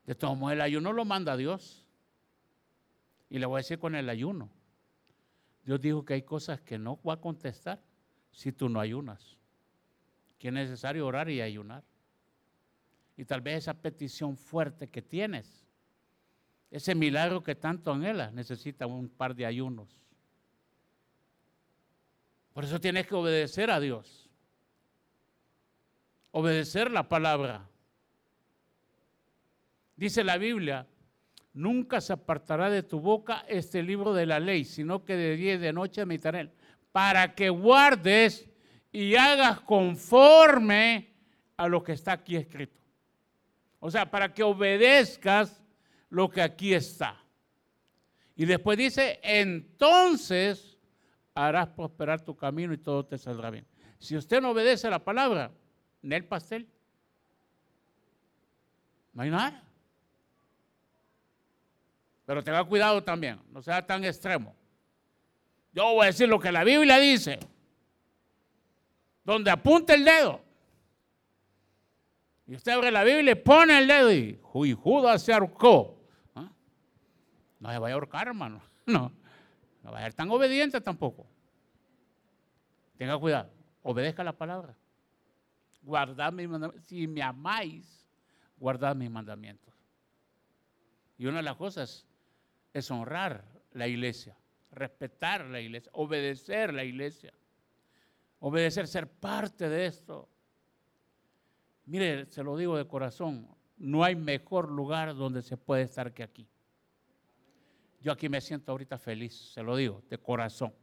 De 0.07 0.15
todos 0.15 0.37
modos, 0.37 0.55
el 0.55 0.61
ayuno 0.61 0.93
lo 0.93 1.05
manda 1.05 1.37
Dios. 1.37 1.87
Y 3.31 3.39
le 3.39 3.47
voy 3.47 3.57
a 3.57 3.59
decir 3.59 3.79
con 3.79 3.95
el 3.95 4.09
ayuno. 4.09 4.51
Dios 5.65 5.81
dijo 5.81 6.05
que 6.05 6.15
hay 6.15 6.23
cosas 6.23 6.61
que 6.61 6.79
no 6.79 7.01
va 7.03 7.15
a 7.15 7.21
contestar 7.21 7.81
si 8.31 8.53
tú 8.53 8.69
no 8.69 8.81
ayunas. 8.81 9.39
Que 10.39 10.49
es 10.49 10.55
necesario 10.55 11.07
orar 11.07 11.31
y 11.31 11.41
ayunar. 11.41 11.85
Y 13.17 13.25
tal 13.25 13.41
vez 13.41 13.59
esa 13.59 13.75
petición 13.75 14.37
fuerte 14.37 14.89
que 14.89 15.03
tienes, 15.03 15.65
ese 16.71 16.95
milagro 16.95 17.43
que 17.43 17.55
tanto 17.55 17.93
anhelas, 17.93 18.33
necesita 18.33 18.87
un 18.87 19.09
par 19.09 19.35
de 19.35 19.47
ayunos. 19.47 19.89
Por 22.53 22.65
eso 22.65 22.81
tienes 22.81 23.07
que 23.07 23.15
obedecer 23.15 23.71
a 23.71 23.81
Dios. 23.81 24.29
Obedecer 26.33 26.91
la 26.91 27.09
palabra. 27.09 27.69
Dice 30.03 30.25
la 30.25 30.37
Biblia, 30.37 30.85
nunca 31.53 32.01
se 32.01 32.13
apartará 32.13 32.69
de 32.69 32.83
tu 32.83 32.99
boca 32.99 33.45
este 33.47 33.85
libro 33.85 34.13
de 34.13 34.27
la 34.27 34.41
ley, 34.41 34.65
sino 34.65 35.05
que 35.05 35.15
de 35.15 35.37
día 35.37 35.55
y 35.55 35.59
de 35.59 35.73
noche 35.73 36.05
meditaré 36.05 36.51
para 36.91 37.37
que 37.37 37.51
guardes 37.51 38.49
y 38.91 39.15
hagas 39.15 39.61
conforme 39.61 41.15
a 41.57 41.69
lo 41.69 41.85
que 41.85 41.93
está 41.93 42.15
aquí 42.15 42.35
escrito. 42.35 42.81
O 43.79 43.93
sea, 43.93 44.11
para 44.11 44.35
que 44.35 44.43
obedezcas 44.43 45.63
lo 46.11 46.29
que 46.29 46.43
aquí 46.43 46.75
está. 46.75 47.23
Y 48.35 48.45
después 48.45 48.77
dice, 48.77 49.21
entonces 49.23 50.79
harás 51.33 51.69
prosperar 51.69 52.21
tu 52.21 52.35
camino 52.35 52.73
y 52.73 52.79
todo 52.79 53.07
te 53.07 53.19
saldrá 53.19 53.51
bien. 53.51 53.69
Si 54.01 54.17
usted 54.17 54.41
no 54.41 54.51
obedece 54.51 54.91
la 54.91 55.05
palabra, 55.05 55.53
en 56.03 56.13
el 56.13 56.25
pastel, 56.25 56.67
no 59.13 59.23
hay 59.23 59.31
nada. 59.31 59.69
Pero 62.25 62.43
tenga 62.43 62.65
cuidado 62.65 63.03
también, 63.03 63.41
no 63.51 63.63
sea 63.63 63.85
tan 63.85 64.05
extremo. 64.05 64.55
Yo 65.73 65.85
voy 65.95 66.05
a 66.05 66.07
decir 66.07 66.29
lo 66.29 66.39
que 66.39 66.53
la 66.53 66.65
Biblia 66.65 66.99
dice. 66.99 67.39
Donde 69.25 69.51
apunta 69.51 69.95
el 69.95 70.05
dedo. 70.05 70.41
Y 72.47 72.57
usted 72.57 72.73
abre 72.73 72.91
la 72.91 73.05
Biblia 73.05 73.33
y 73.33 73.37
pone 73.37 73.79
el 73.79 73.87
dedo 73.87 74.13
y, 74.13 74.39
Judas 74.75 75.23
se 75.23 75.33
ahorcó. 75.33 75.99
¿Ah? 76.35 76.51
No 77.59 77.71
se 77.71 77.79
vaya 77.79 77.95
a 77.95 77.97
ahorcar, 77.97 78.29
hermano. 78.29 78.63
No. 78.85 79.13
No 79.83 79.93
va 79.93 79.99
a 79.99 80.03
ser 80.03 80.15
tan 80.15 80.31
obediente 80.31 80.81
tampoco. 80.81 81.27
Tenga 82.97 83.19
cuidado. 83.19 83.51
Obedezca 83.83 84.23
la 84.23 84.33
palabra. 84.33 84.77
Guardad 85.83 86.33
mis 86.33 86.49
mandamientos. 86.49 86.89
Si 86.89 87.07
me 87.07 87.23
amáis, 87.23 88.07
guardad 88.59 88.95
mis 88.95 89.11
mandamientos. 89.11 89.73
Y 91.17 91.27
una 91.27 91.39
de 91.39 91.43
las 91.45 91.57
cosas 91.57 92.07
es 92.73 92.91
honrar 92.91 93.45
la 93.73 93.89
iglesia 93.89 94.37
respetar 94.73 95.45
la 95.47 95.61
iglesia, 95.61 95.91
obedecer 95.95 96.73
la 96.73 96.83
iglesia, 96.83 97.33
obedecer, 98.41 98.89
ser 98.89 99.07
parte 99.07 99.69
de 99.69 99.87
esto. 99.87 100.29
Mire, 101.85 102.27
se 102.27 102.43
lo 102.43 102.57
digo 102.57 102.77
de 102.77 102.87
corazón, 102.87 103.47
no 103.77 104.03
hay 104.03 104.17
mejor 104.17 104.71
lugar 104.71 105.15
donde 105.15 105.43
se 105.43 105.57
puede 105.57 105.83
estar 105.83 106.13
que 106.13 106.23
aquí. 106.23 106.49
Yo 108.01 108.11
aquí 108.13 108.29
me 108.29 108.41
siento 108.41 108.73
ahorita 108.73 108.99
feliz, 108.99 109.53
se 109.53 109.63
lo 109.63 109.77
digo, 109.77 110.03
de 110.09 110.19
corazón. 110.19 110.75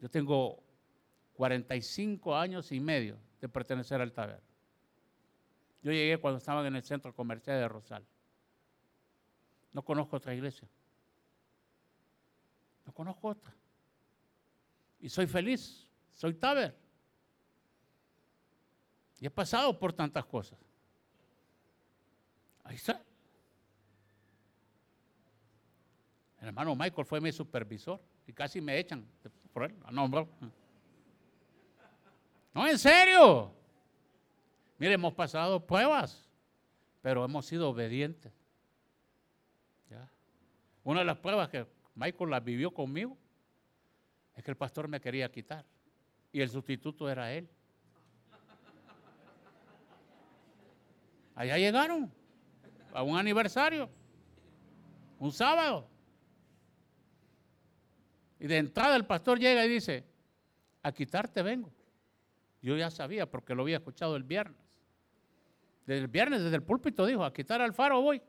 Yo 0.00 0.08
tengo 0.08 0.62
45 1.34 2.36
años 2.36 2.72
y 2.72 2.80
medio 2.80 3.18
de 3.40 3.48
pertenecer 3.48 4.00
al 4.00 4.12
taber. 4.12 4.40
Yo 5.82 5.90
llegué 5.90 6.18
cuando 6.18 6.38
estaban 6.38 6.64
en 6.66 6.76
el 6.76 6.82
centro 6.82 7.14
comercial 7.14 7.58
de 7.58 7.68
Rosal. 7.68 8.06
No 9.72 9.82
conozco 9.82 10.16
otra 10.16 10.34
iglesia. 10.34 10.68
No 12.84 12.92
conozco 12.92 13.28
otra. 13.28 13.54
Y 15.00 15.08
soy 15.08 15.26
feliz, 15.26 15.88
soy 16.10 16.34
taber. 16.34 16.76
Y 19.20 19.26
he 19.26 19.30
pasado 19.30 19.78
por 19.78 19.92
tantas 19.92 20.24
cosas. 20.24 20.58
Ahí 22.64 22.76
está. 22.76 23.02
El 26.40 26.48
hermano 26.48 26.74
Michael 26.74 27.06
fue 27.06 27.20
mi 27.20 27.30
supervisor 27.30 28.00
y 28.26 28.32
casi 28.32 28.60
me 28.60 28.78
echan 28.78 29.06
por 29.52 29.64
él. 29.64 29.76
No, 29.92 30.08
no, 32.52 32.66
en 32.66 32.78
serio. 32.78 33.52
Mire, 34.78 34.94
hemos 34.94 35.14
pasado 35.14 35.64
pruebas, 35.64 36.28
pero 37.00 37.24
hemos 37.24 37.46
sido 37.46 37.70
obedientes. 37.70 38.32
Una 40.84 41.00
de 41.00 41.06
las 41.06 41.18
pruebas 41.18 41.48
que 41.48 41.66
Michael 41.94 42.30
la 42.30 42.40
vivió 42.40 42.72
conmigo, 42.72 43.16
es 44.34 44.42
que 44.42 44.50
el 44.50 44.56
pastor 44.56 44.88
me 44.88 45.00
quería 45.00 45.30
quitar 45.30 45.64
y 46.32 46.40
el 46.40 46.48
sustituto 46.48 47.08
era 47.08 47.32
él. 47.32 47.48
Allá 51.34 51.58
llegaron 51.58 52.12
a 52.92 53.02
un 53.02 53.16
aniversario, 53.16 53.88
un 55.18 55.32
sábado. 55.32 55.88
Y 58.38 58.46
de 58.46 58.58
entrada 58.58 58.96
el 58.96 59.06
pastor 59.06 59.38
llega 59.38 59.64
y 59.64 59.68
dice, 59.68 60.04
a 60.82 60.92
quitarte 60.92 61.42
vengo. 61.42 61.70
Yo 62.60 62.76
ya 62.76 62.90
sabía 62.90 63.30
porque 63.30 63.54
lo 63.54 63.62
había 63.62 63.76
escuchado 63.76 64.16
el 64.16 64.24
viernes. 64.24 64.60
Desde 65.86 66.02
el 66.02 66.08
viernes, 66.08 66.42
desde 66.42 66.56
el 66.56 66.62
púlpito 66.62 67.06
dijo, 67.06 67.24
a 67.24 67.32
quitar 67.32 67.60
al 67.60 67.72
faro 67.72 68.00
voy. 68.00 68.22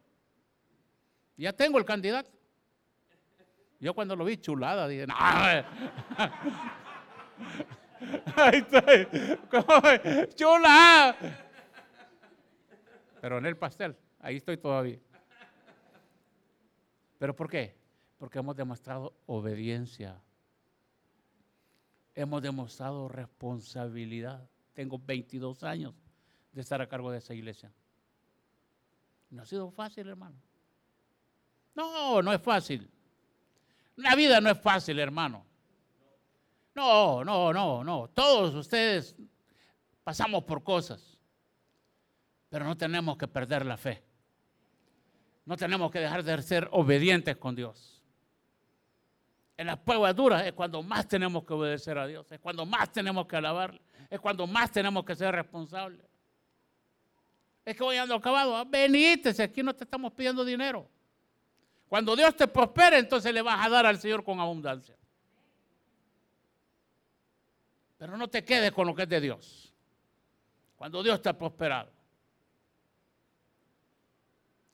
Ya 1.37 1.53
tengo 1.53 1.77
el 1.77 1.85
candidato. 1.85 2.31
Yo 3.83 3.93
cuando 3.93 4.15
lo 4.15 4.23
vi 4.23 4.37
chulada, 4.37 4.87
dije, 4.87 5.05
no. 5.05 5.13
Ahí 8.37 8.63
estoy. 8.71 9.07
Chula. 10.35 11.13
Pero 13.19 13.39
en 13.39 13.45
el 13.45 13.57
pastel, 13.57 13.97
ahí 14.21 14.37
estoy 14.37 14.55
todavía. 14.55 14.99
¿Pero 17.19 17.35
por 17.35 17.49
qué? 17.49 17.75
Porque 18.17 18.39
hemos 18.39 18.55
demostrado 18.55 19.17
obediencia. 19.25 20.17
Hemos 22.15 22.41
demostrado 22.41 23.09
responsabilidad. 23.09 24.49
Tengo 24.73 24.97
22 24.97 25.61
años 25.63 25.93
de 26.53 26.61
estar 26.61 26.81
a 26.81 26.87
cargo 26.87 27.11
de 27.11 27.17
esa 27.17 27.33
iglesia. 27.33 27.69
No 29.29 29.41
ha 29.41 29.45
sido 29.45 29.69
fácil, 29.71 30.07
hermano. 30.07 30.37
No, 31.75 32.21
no 32.21 32.31
es 32.31 32.41
fácil. 32.41 32.89
La 33.95 34.15
vida 34.15 34.41
no 34.41 34.49
es 34.49 34.59
fácil, 34.59 34.99
hermano. 34.99 35.45
No, 36.75 37.23
no, 37.23 37.53
no, 37.53 37.83
no. 37.83 38.07
Todos 38.09 38.55
ustedes 38.55 39.15
pasamos 40.03 40.43
por 40.43 40.63
cosas, 40.63 41.19
pero 42.49 42.65
no 42.65 42.75
tenemos 42.75 43.17
que 43.17 43.27
perder 43.27 43.65
la 43.65 43.77
fe. 43.77 44.03
No 45.45 45.57
tenemos 45.57 45.91
que 45.91 45.99
dejar 45.99 46.23
de 46.23 46.41
ser 46.41 46.67
obedientes 46.71 47.37
con 47.37 47.55
Dios. 47.55 48.01
En 49.55 49.67
las 49.67 49.77
pruebas 49.77 50.15
duras 50.15 50.45
es 50.45 50.53
cuando 50.53 50.81
más 50.81 51.07
tenemos 51.07 51.43
que 51.43 51.53
obedecer 51.53 51.97
a 51.97 52.07
Dios, 52.07 52.31
es 52.31 52.39
cuando 52.39 52.65
más 52.65 52.91
tenemos 52.91 53.27
que 53.27 53.35
alabarle, 53.35 53.81
es 54.09 54.19
cuando 54.19 54.47
más 54.47 54.71
tenemos 54.71 55.05
que 55.05 55.15
ser 55.15 55.35
responsables. 55.35 56.05
Es 57.63 57.77
que 57.77 57.83
voy 57.83 57.97
ando 57.97 58.15
acabado, 58.15 58.57
ah, 58.57 58.65
venite, 58.65 59.33
si 59.33 59.41
aquí 59.41 59.61
no 59.61 59.73
te 59.73 59.83
estamos 59.83 60.11
pidiendo 60.13 60.43
dinero. 60.43 60.89
Cuando 61.93 62.15
Dios 62.15 62.35
te 62.35 62.47
prospere, 62.47 62.97
entonces 62.97 63.31
le 63.31 63.43
vas 63.43 63.63
a 63.63 63.69
dar 63.69 63.85
al 63.85 63.99
Señor 63.99 64.23
con 64.23 64.39
abundancia. 64.39 64.97
Pero 67.99 68.17
no 68.17 68.27
te 68.27 68.43
quedes 68.43 68.71
con 68.71 68.87
lo 68.87 68.95
que 68.95 69.03
es 69.03 69.09
de 69.09 69.21
Dios. 69.21 69.71
Cuando 70.75 71.03
Dios 71.03 71.21
te 71.21 71.29
ha 71.29 71.37
prosperado. 71.37 71.91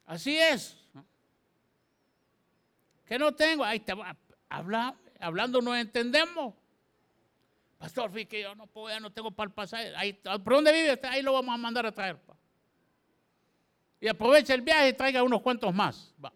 Así 0.05 0.37
es. 0.37 0.77
Que 3.05 3.19
no 3.19 3.35
tengo, 3.35 3.65
ahí 3.65 3.81
te 3.81 3.93
va, 3.93 4.15
habla, 4.47 4.95
hablando 5.19 5.61
no 5.61 5.75
entendemos. 5.75 6.53
Pastor, 7.77 8.13
fíjate 8.13 8.43
yo 8.43 8.55
no 8.55 8.65
puedo, 8.65 8.95
ya 8.95 9.01
no 9.01 9.11
tengo 9.11 9.31
para 9.31 9.49
el 9.49 9.53
pasaje. 9.53 9.93
Ahí, 9.97 10.13
¿Por 10.13 10.53
dónde 10.53 10.71
vive? 10.71 10.97
Ahí 11.03 11.21
lo 11.21 11.33
vamos 11.33 11.53
a 11.53 11.57
mandar 11.57 11.85
a 11.85 11.91
traer. 11.91 12.17
Y 13.99 14.07
aprovecha 14.07 14.53
el 14.53 14.61
viaje 14.61 14.87
y 14.87 14.93
traiga 14.93 15.21
unos 15.21 15.41
cuantos 15.41 15.75
más. 15.75 16.15
Va. 16.23 16.31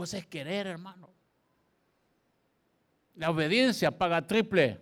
Cosa 0.00 0.16
es 0.16 0.26
querer, 0.26 0.66
hermano. 0.66 1.10
La 3.16 3.28
obediencia 3.28 3.90
paga 3.90 4.26
triple. 4.26 4.80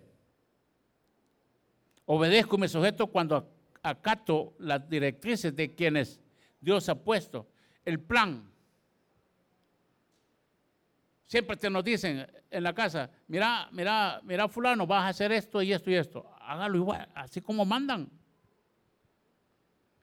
Obedezco 2.04 2.54
y 2.54 2.60
me 2.60 2.68
sujeto 2.68 3.08
cuando 3.08 3.52
acato 3.82 4.54
las 4.60 4.88
directrices 4.88 5.56
de 5.56 5.74
quienes 5.74 6.20
Dios 6.60 6.88
ha 6.88 6.94
puesto. 6.94 7.48
El 7.84 7.98
plan. 7.98 8.48
Siempre 11.26 11.56
te 11.56 11.68
nos 11.68 11.82
dicen 11.82 12.24
en 12.48 12.62
la 12.62 12.72
casa, 12.72 13.10
mira, 13.26 13.68
mira, 13.72 14.20
mira 14.22 14.46
fulano, 14.46 14.86
vas 14.86 15.02
a 15.02 15.08
hacer 15.08 15.32
esto 15.32 15.60
y 15.62 15.72
esto 15.72 15.90
y 15.90 15.96
esto. 15.96 16.30
Hágalo 16.38 16.76
igual, 16.76 17.08
así 17.12 17.40
como 17.40 17.64
mandan. 17.64 18.08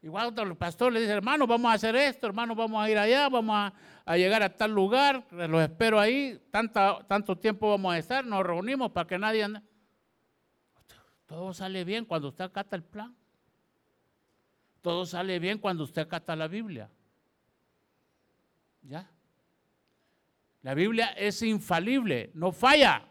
Igual 0.05 0.35
el 0.37 0.55
pastor 0.55 0.93
le 0.93 0.99
dice, 0.99 1.13
hermano, 1.13 1.47
vamos 1.47 1.71
a 1.71 1.73
hacer 1.73 1.95
esto, 1.95 2.27
hermano, 2.27 2.53
vamos 2.53 2.79
a 2.79 2.87
ir 2.87 2.95
allá, 2.95 3.27
vamos 3.27 3.71
a, 4.05 4.15
llegar 4.15 4.43
a 4.43 4.55
tal 4.55 4.71
lugar, 4.71 5.25
los 5.31 5.63
espero 5.63 5.99
ahí, 5.99 6.39
tanto 6.51 7.35
tiempo 7.39 7.71
vamos 7.71 7.91
a 7.91 7.97
estar, 7.97 8.23
nos 8.23 8.45
reunimos 8.45 8.91
para 8.91 9.07
que 9.07 9.17
nadie 9.17 9.43
ande. 9.43 9.61
Todo 11.25 11.55
sale 11.55 11.83
bien 11.83 12.05
cuando 12.05 12.27
usted 12.27 12.43
acata 12.43 12.75
el 12.75 12.83
plan. 12.83 13.15
Todo 14.83 15.07
sale 15.07 15.39
bien 15.39 15.57
cuando 15.57 15.83
usted 15.83 16.03
acata 16.03 16.35
la 16.35 16.47
Biblia. 16.47 16.87
¿Ya? 18.83 19.09
La 20.61 20.75
Biblia 20.75 21.07
es 21.17 21.41
infalible, 21.41 22.29
no 22.35 22.51
falla. 22.51 23.07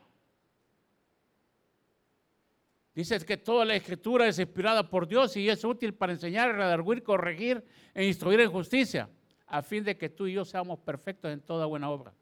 Dice 2.94 3.18
que 3.26 3.36
toda 3.36 3.64
la 3.64 3.74
escritura 3.74 4.28
es 4.28 4.38
inspirada 4.38 4.88
por 4.88 5.08
Dios 5.08 5.36
y 5.36 5.48
es 5.48 5.64
útil 5.64 5.94
para 5.94 6.12
enseñar, 6.12 6.54
redarguir, 6.54 7.02
corregir 7.02 7.64
e 7.92 8.06
instruir 8.06 8.40
en 8.40 8.52
justicia, 8.52 9.10
a 9.46 9.62
fin 9.62 9.82
de 9.82 9.98
que 9.98 10.08
tú 10.08 10.28
y 10.28 10.34
yo 10.34 10.44
seamos 10.44 10.78
perfectos 10.78 11.32
en 11.32 11.40
toda 11.40 11.66
buena 11.66 11.90
obra. 11.90 12.14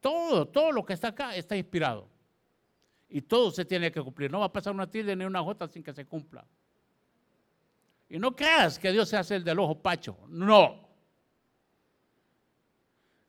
Todo, 0.00 0.48
todo 0.48 0.72
lo 0.72 0.84
que 0.86 0.94
está 0.94 1.08
acá 1.08 1.36
está 1.36 1.54
inspirado. 1.54 2.08
Y 3.10 3.20
todo 3.20 3.50
se 3.50 3.66
tiene 3.66 3.92
que 3.92 4.00
cumplir. 4.00 4.30
No 4.30 4.40
va 4.40 4.46
a 4.46 4.52
pasar 4.52 4.72
una 4.72 4.90
tilde 4.90 5.14
ni 5.14 5.26
una 5.26 5.42
jota 5.42 5.68
sin 5.68 5.82
que 5.82 5.92
se 5.92 6.06
cumpla. 6.06 6.44
Y 8.08 8.18
no 8.18 8.34
creas 8.34 8.78
que 8.78 8.90
Dios 8.90 9.10
se 9.10 9.18
hace 9.18 9.36
el 9.36 9.44
del 9.44 9.58
ojo 9.58 9.74
pacho. 9.82 10.16
No. 10.28 10.88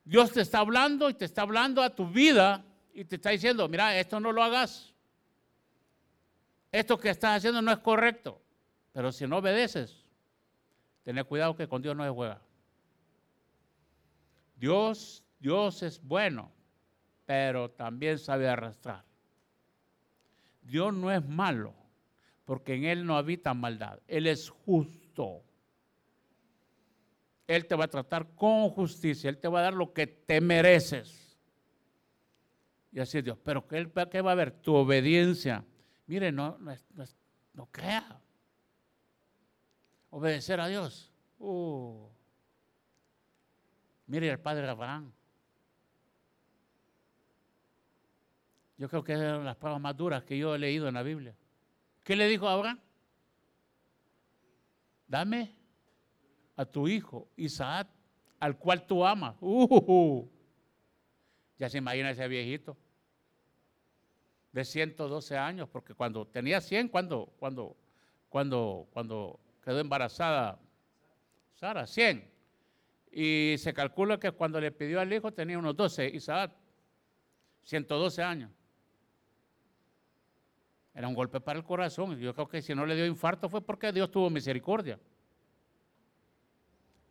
Dios 0.04 0.32
te 0.32 0.40
está 0.40 0.60
hablando 0.60 1.10
y 1.10 1.14
te 1.14 1.26
está 1.26 1.42
hablando 1.42 1.82
a 1.82 1.90
tu 1.90 2.08
vida 2.08 2.64
y 2.94 3.04
te 3.04 3.16
está 3.16 3.30
diciendo, 3.30 3.68
mira, 3.68 3.98
esto 3.98 4.18
no 4.18 4.32
lo 4.32 4.42
hagas 4.42 4.93
esto 6.74 6.98
que 6.98 7.08
estás 7.08 7.36
haciendo 7.36 7.62
no 7.62 7.70
es 7.70 7.78
correcto. 7.78 8.42
Pero 8.92 9.12
si 9.12 9.28
no 9.28 9.38
obedeces, 9.38 10.04
ten 11.04 11.22
cuidado 11.24 11.54
que 11.54 11.68
con 11.68 11.80
Dios 11.80 11.94
no 11.94 12.02
se 12.02 12.10
juega. 12.10 12.40
Dios, 14.56 15.22
Dios 15.38 15.84
es 15.84 16.02
bueno, 16.02 16.50
pero 17.26 17.70
también 17.70 18.18
sabe 18.18 18.48
arrastrar. 18.48 19.04
Dios 20.62 20.92
no 20.92 21.12
es 21.12 21.24
malo, 21.24 21.74
porque 22.44 22.74
en 22.74 22.84
Él 22.86 23.06
no 23.06 23.16
habita 23.16 23.54
maldad. 23.54 24.00
Él 24.08 24.26
es 24.26 24.50
justo. 24.50 25.44
Él 27.46 27.66
te 27.66 27.76
va 27.76 27.84
a 27.84 27.88
tratar 27.88 28.34
con 28.34 28.68
justicia. 28.70 29.30
Él 29.30 29.38
te 29.38 29.46
va 29.46 29.60
a 29.60 29.64
dar 29.64 29.74
lo 29.74 29.92
que 29.92 30.08
te 30.08 30.40
mereces. 30.40 31.38
Y 32.90 32.98
así 32.98 33.18
es 33.18 33.24
Dios. 33.24 33.38
Pero 33.44 33.68
¿qué, 33.68 33.88
qué 34.10 34.20
va 34.20 34.30
a 34.30 34.32
haber? 34.32 34.50
Tu 34.50 34.74
obediencia 34.74 35.64
Mire, 36.06 36.30
no, 36.30 36.58
no, 37.54 37.66
crea. 37.70 38.20
Obedecer 40.10 40.60
a 40.60 40.68
Dios. 40.68 41.10
Uh. 41.38 42.08
Mire 44.06 44.28
el 44.28 44.38
padre 44.38 44.68
Abraham. 44.68 45.12
Yo 48.76 48.88
creo 48.88 49.02
que 49.02 49.12
es 49.14 49.18
de 49.18 49.38
las 49.38 49.56
pruebas 49.56 49.80
más 49.80 49.96
duras 49.96 50.24
que 50.24 50.36
yo 50.36 50.54
he 50.54 50.58
leído 50.58 50.88
en 50.88 50.94
la 50.94 51.02
Biblia. 51.02 51.34
¿Qué 52.02 52.16
le 52.16 52.28
dijo 52.28 52.48
Abraham? 52.48 52.80
Dame 55.06 55.54
a 56.56 56.64
tu 56.64 56.86
hijo 56.86 57.28
Isaac, 57.36 57.88
al 58.40 58.58
cual 58.58 58.86
tú 58.86 59.06
amas. 59.06 59.36
Uh, 59.40 60.28
ya 61.58 61.68
se 61.68 61.78
imagina 61.78 62.10
ese 62.10 62.28
viejito 62.28 62.76
de 64.54 64.64
112 64.64 65.36
años, 65.36 65.68
porque 65.68 65.94
cuando 65.94 66.24
tenía 66.28 66.60
100, 66.60 66.88
cuando, 66.88 67.26
cuando, 67.40 67.76
cuando, 68.28 68.86
cuando 68.92 69.40
quedó 69.64 69.80
embarazada 69.80 70.60
Sara, 71.54 71.88
100. 71.88 72.32
Y 73.10 73.56
se 73.58 73.74
calcula 73.74 74.20
que 74.20 74.30
cuando 74.30 74.60
le 74.60 74.70
pidió 74.70 75.00
al 75.00 75.12
hijo 75.12 75.32
tenía 75.32 75.58
unos 75.58 75.74
12, 75.74 76.06
Isaac, 76.06 76.52
112 77.64 78.22
años. 78.22 78.52
Era 80.94 81.08
un 81.08 81.14
golpe 81.14 81.40
para 81.40 81.58
el 81.58 81.64
corazón. 81.64 82.16
Yo 82.20 82.32
creo 82.32 82.46
que 82.46 82.62
si 82.62 82.76
no 82.76 82.86
le 82.86 82.94
dio 82.94 83.06
infarto 83.06 83.48
fue 83.48 83.60
porque 83.60 83.90
Dios 83.90 84.08
tuvo 84.12 84.30
misericordia. 84.30 85.00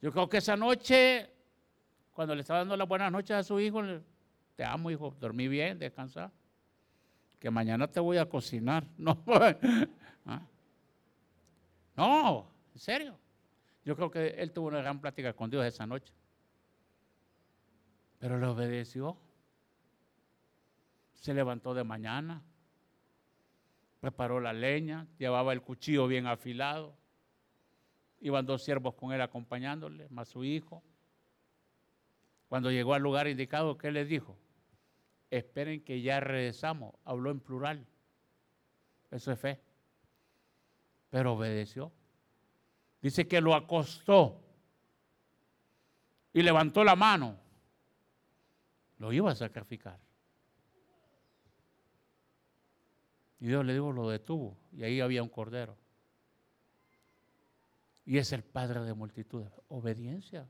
Yo 0.02 0.14
creo 0.14 0.30
que 0.30 0.38
esa 0.38 0.56
noche, 0.56 1.30
cuando 2.14 2.36
le 2.36 2.42
estaba 2.42 2.60
dando 2.60 2.78
las 2.78 2.88
buenas 2.88 3.12
noches 3.12 3.36
a 3.36 3.44
su 3.44 3.60
hijo, 3.60 3.82
te 4.56 4.64
amo, 4.64 4.90
hijo, 4.92 5.14
dormí 5.20 5.50
bien, 5.50 5.78
descansar 5.78 6.32
que 7.44 7.52
mañana 7.52 7.92
te 7.92 8.00
voy 8.00 8.18
a 8.18 8.26
cocinar. 8.26 8.88
No, 8.98 9.22
¿Ah? 10.26 10.42
no, 11.98 12.48
en 12.74 12.80
serio. 12.80 13.20
Yo 13.84 13.98
creo 13.98 14.10
que 14.10 14.28
él 14.30 14.54
tuvo 14.54 14.70
una 14.70 14.78
gran 14.78 15.02
plática 15.02 15.34
con 15.34 15.50
Dios 15.50 15.66
esa 15.66 15.86
noche. 15.86 16.14
Pero 18.18 18.40
le 18.40 18.48
obedeció. 18.48 19.18
Se 21.16 21.34
levantó 21.34 21.74
de 21.74 21.84
mañana, 21.84 22.42
preparó 24.00 24.40
la 24.40 24.54
leña, 24.54 25.06
llevaba 25.18 25.52
el 25.52 25.62
cuchillo 25.62 26.08
bien 26.08 26.28
afilado. 26.28 26.96
Iban 28.22 28.46
dos 28.46 28.64
siervos 28.64 28.94
con 28.96 29.12
él 29.12 29.20
acompañándole, 29.20 30.08
más 30.08 30.30
su 30.30 30.46
hijo. 30.46 30.82
Cuando 32.48 32.72
llegó 32.72 32.94
al 32.94 33.02
lugar 33.02 33.28
indicado, 33.28 33.78
¿qué 33.78 33.92
le 33.92 34.06
dijo? 34.06 34.38
Esperen 35.38 35.84
que 35.84 36.02
ya 36.02 36.20
regresamos. 36.20 36.94
Habló 37.06 37.32
en 37.32 37.40
plural. 37.40 37.86
Eso 39.10 39.32
es 39.32 39.40
fe. 39.40 39.60
Pero 41.10 41.34
obedeció. 41.34 41.92
Dice 43.02 43.28
que 43.28 43.42
lo 43.42 43.56
acostó 43.56 44.40
y 46.32 46.42
levantó 46.42 46.84
la 46.84 46.96
mano. 46.96 47.38
Lo 49.00 49.12
iba 49.12 49.32
a 49.32 49.36
sacrificar. 49.36 50.00
Y 53.40 53.48
Dios 53.48 53.66
le 53.66 53.74
dijo, 53.74 53.92
lo 53.92 54.10
detuvo. 54.10 54.58
Y 54.72 54.84
ahí 54.84 55.02
había 55.02 55.22
un 55.22 55.30
cordero. 55.30 55.78
Y 58.06 58.18
es 58.18 58.32
el 58.32 58.44
Padre 58.44 58.82
de 58.82 58.94
multitudes. 58.94 59.52
Obediencia. 59.68 60.48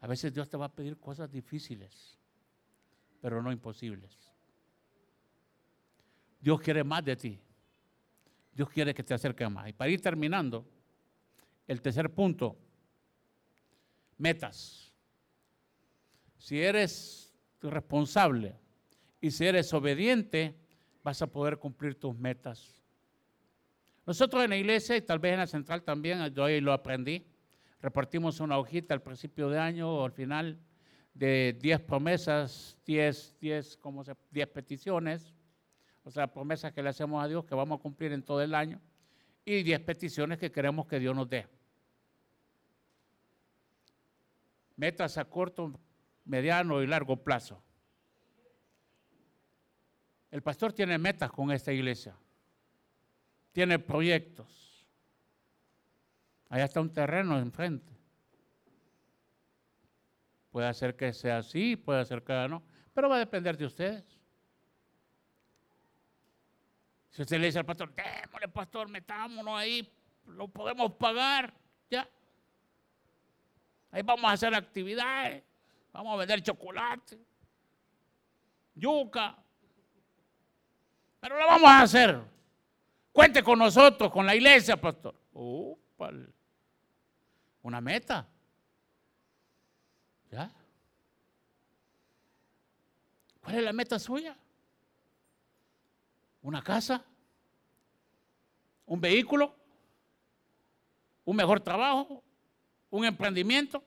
A 0.00 0.06
veces 0.06 0.32
Dios 0.32 0.48
te 0.48 0.56
va 0.56 0.66
a 0.66 0.72
pedir 0.72 0.98
cosas 0.98 1.30
difíciles 1.30 2.18
pero 3.24 3.42
no 3.42 3.50
imposibles. 3.50 4.30
Dios 6.38 6.60
quiere 6.60 6.84
más 6.84 7.02
de 7.02 7.16
ti. 7.16 7.40
Dios 8.52 8.68
quiere 8.68 8.92
que 8.92 9.02
te 9.02 9.14
acerques 9.14 9.50
más. 9.50 9.66
Y 9.66 9.72
para 9.72 9.90
ir 9.90 10.02
terminando, 10.02 10.68
el 11.66 11.80
tercer 11.80 12.12
punto, 12.12 12.54
metas. 14.18 14.92
si 16.36 16.60
eres 16.60 17.34
responsable 17.62 18.56
y 19.22 19.30
si 19.30 19.46
eres 19.46 19.72
obediente, 19.72 20.54
vas 21.02 21.22
a 21.22 21.26
poder 21.26 21.56
cumplir 21.56 21.98
tus 21.98 22.14
metas. 22.14 22.78
Nosotros 24.04 24.44
en 24.44 24.50
la 24.50 24.58
iglesia 24.58 24.98
y 24.98 25.00
tal 25.00 25.18
vez 25.18 25.32
en 25.32 25.38
la 25.38 25.46
central 25.46 25.82
también, 25.82 26.26
yo 26.34 26.44
hoy 26.44 26.60
lo 26.60 26.74
aprendí, 26.74 27.26
repartimos 27.80 28.40
una 28.40 28.58
hojita 28.58 28.92
al 28.92 29.00
principio 29.00 29.48
de 29.48 29.58
año 29.58 29.90
o 29.90 30.04
al 30.04 30.12
final 30.12 30.58
de 31.14 31.56
10 31.60 31.80
promesas, 31.82 32.76
10, 32.84 33.36
10, 33.40 33.76
¿cómo 33.78 34.04
se, 34.04 34.14
10 34.32 34.48
peticiones, 34.48 35.32
o 36.02 36.10
sea, 36.10 36.26
promesas 36.26 36.72
que 36.72 36.82
le 36.82 36.90
hacemos 36.90 37.22
a 37.22 37.28
Dios 37.28 37.44
que 37.44 37.54
vamos 37.54 37.78
a 37.78 37.82
cumplir 37.82 38.12
en 38.12 38.22
todo 38.22 38.42
el 38.42 38.54
año 38.54 38.80
y 39.44 39.62
10 39.62 39.80
peticiones 39.80 40.38
que 40.38 40.50
queremos 40.50 40.86
que 40.86 40.98
Dios 40.98 41.14
nos 41.14 41.28
dé. 41.28 41.46
Metas 44.76 45.16
a 45.16 45.24
corto, 45.24 45.72
mediano 46.24 46.82
y 46.82 46.86
largo 46.86 47.16
plazo. 47.16 47.62
El 50.30 50.42
pastor 50.42 50.72
tiene 50.72 50.98
metas 50.98 51.30
con 51.30 51.52
esta 51.52 51.72
iglesia. 51.72 52.16
Tiene 53.52 53.78
proyectos. 53.78 54.84
Allá 56.48 56.64
está 56.64 56.80
un 56.80 56.92
terreno 56.92 57.38
enfrente. 57.38 57.92
Puede 60.54 60.72
ser 60.72 60.94
que 60.94 61.12
sea 61.12 61.38
así, 61.38 61.74
puede 61.74 62.04
ser 62.04 62.22
que 62.22 62.32
no, 62.48 62.62
pero 62.94 63.08
va 63.08 63.16
a 63.16 63.18
depender 63.18 63.56
de 63.56 63.66
ustedes. 63.66 64.04
Si 67.10 67.22
usted 67.22 67.40
le 67.40 67.46
dice 67.46 67.58
al 67.58 67.66
pastor, 67.66 67.92
démosle 67.92 68.46
pastor, 68.46 68.88
metámonos 68.88 69.58
ahí, 69.58 69.92
lo 70.26 70.46
podemos 70.46 70.92
pagar, 70.92 71.52
ya. 71.90 72.08
Ahí 73.90 74.02
vamos 74.02 74.30
a 74.30 74.34
hacer 74.34 74.54
actividades, 74.54 75.42
vamos 75.92 76.14
a 76.14 76.16
vender 76.18 76.40
chocolate, 76.40 77.18
yuca, 78.76 79.36
pero 81.18 81.36
lo 81.36 81.46
vamos 81.46 81.68
a 81.68 81.80
hacer. 81.80 82.20
Cuente 83.10 83.42
con 83.42 83.58
nosotros, 83.58 84.12
con 84.12 84.24
la 84.24 84.36
iglesia, 84.36 84.76
pastor. 84.76 85.16
Una 87.62 87.80
meta. 87.80 88.28
¿Ya? 90.30 90.50
¿Cuál 93.44 93.56
es 93.56 93.62
la 93.62 93.72
meta 93.74 93.98
suya? 93.98 94.34
¿Una 96.40 96.62
casa? 96.62 97.04
¿Un 98.86 99.00
vehículo? 99.00 99.54
¿Un 101.26 101.36
mejor 101.36 101.60
trabajo? 101.60 102.22
¿Un 102.88 103.04
emprendimiento? 103.04 103.84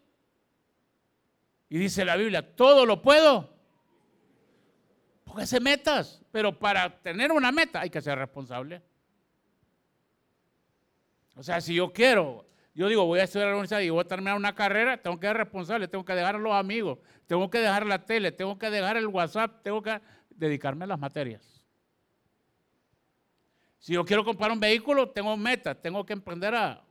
Y 1.70 1.80
dice 1.80 2.06
la 2.06 2.16
Biblia, 2.16 2.56
todo 2.56 2.86
lo 2.86 3.02
puedo. 3.02 3.50
Póngase 5.24 5.60
metas, 5.60 6.24
pero 6.32 6.58
para 6.58 7.02
tener 7.02 7.32
una 7.32 7.52
meta 7.52 7.82
hay 7.82 7.90
que 7.90 8.02
ser 8.02 8.18
responsable. 8.18 8.82
O 11.36 11.42
sea, 11.42 11.62
si 11.62 11.74
yo 11.74 11.92
quiero, 11.92 12.46
yo 12.78 12.88
digo, 12.88 13.06
voy 13.06 13.20
a 13.20 13.24
estudiar 13.24 13.48
a 13.48 13.52
la 13.52 13.56
universidad 13.56 13.80
y 13.80 13.90
voy 13.90 14.02
a 14.02 14.04
terminar 14.04 14.38
una 14.38 14.54
carrera, 14.54 15.02
tengo 15.02 15.20
que 15.20 15.26
ser 15.26 15.36
responsable, 15.36 15.88
tengo 15.88 16.06
que 16.06 16.14
dejar 16.14 16.36
a 16.36 16.38
los 16.38 16.54
amigos, 16.54 17.00
tengo 17.26 17.50
que 17.50 17.58
dejar 17.58 17.88
la 17.88 18.06
tele, 18.06 18.32
tengo 18.32 18.60
que 18.60 18.70
dejar 18.70 18.98
el 18.98 19.08
WhatsApp, 19.08 19.64
tengo 19.64 19.82
que 19.82 20.00
dedicarme 20.30 20.84
a 20.84 20.88
las 20.90 21.00
materias. 21.00 21.66
Si 23.80 23.94
yo 23.94 24.06
quiero 24.06 24.24
comprar 24.24 24.52
un 24.52 24.60
vehículo, 24.60 25.10
tengo 25.10 25.36
metas, 25.36 25.82
tengo 25.82 26.06
que 26.06 26.14
emprender 26.14 26.54
a, 26.54 26.84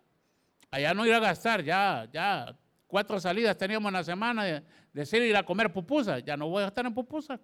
allá 0.73 0.93
no 0.93 1.07
ir 1.07 1.15
a 1.15 1.21
gastar, 1.21 1.63
ya, 1.63 2.09
ya, 2.13 2.59
cuatro 2.89 3.21
salidas 3.21 3.57
teníamos 3.57 3.89
en 3.89 3.95
la 3.95 4.03
semana 4.03 4.43
de, 4.43 4.65
decir 4.93 5.23
ir 5.23 5.37
a 5.37 5.45
comer 5.45 5.73
pupusas, 5.73 6.21
ya 6.25 6.37
no 6.37 6.49
voy 6.49 6.63
a 6.63 6.67
gastar 6.67 6.87
en 6.87 6.95
pupusas. 6.95 7.39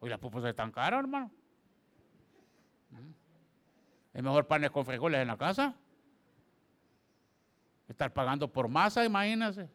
Hoy 0.00 0.10
las 0.10 0.18
pupusas 0.18 0.50
están 0.50 0.70
caras, 0.70 1.00
hermano. 1.00 1.30
Es 4.12 4.22
mejor 4.22 4.46
panes 4.46 4.70
con 4.70 4.84
frijoles 4.84 5.22
en 5.22 5.28
la 5.28 5.38
casa. 5.38 5.74
Estar 7.88 8.12
pagando 8.12 8.50
por 8.50 8.68
masa, 8.68 9.04
imagínense. 9.04 9.68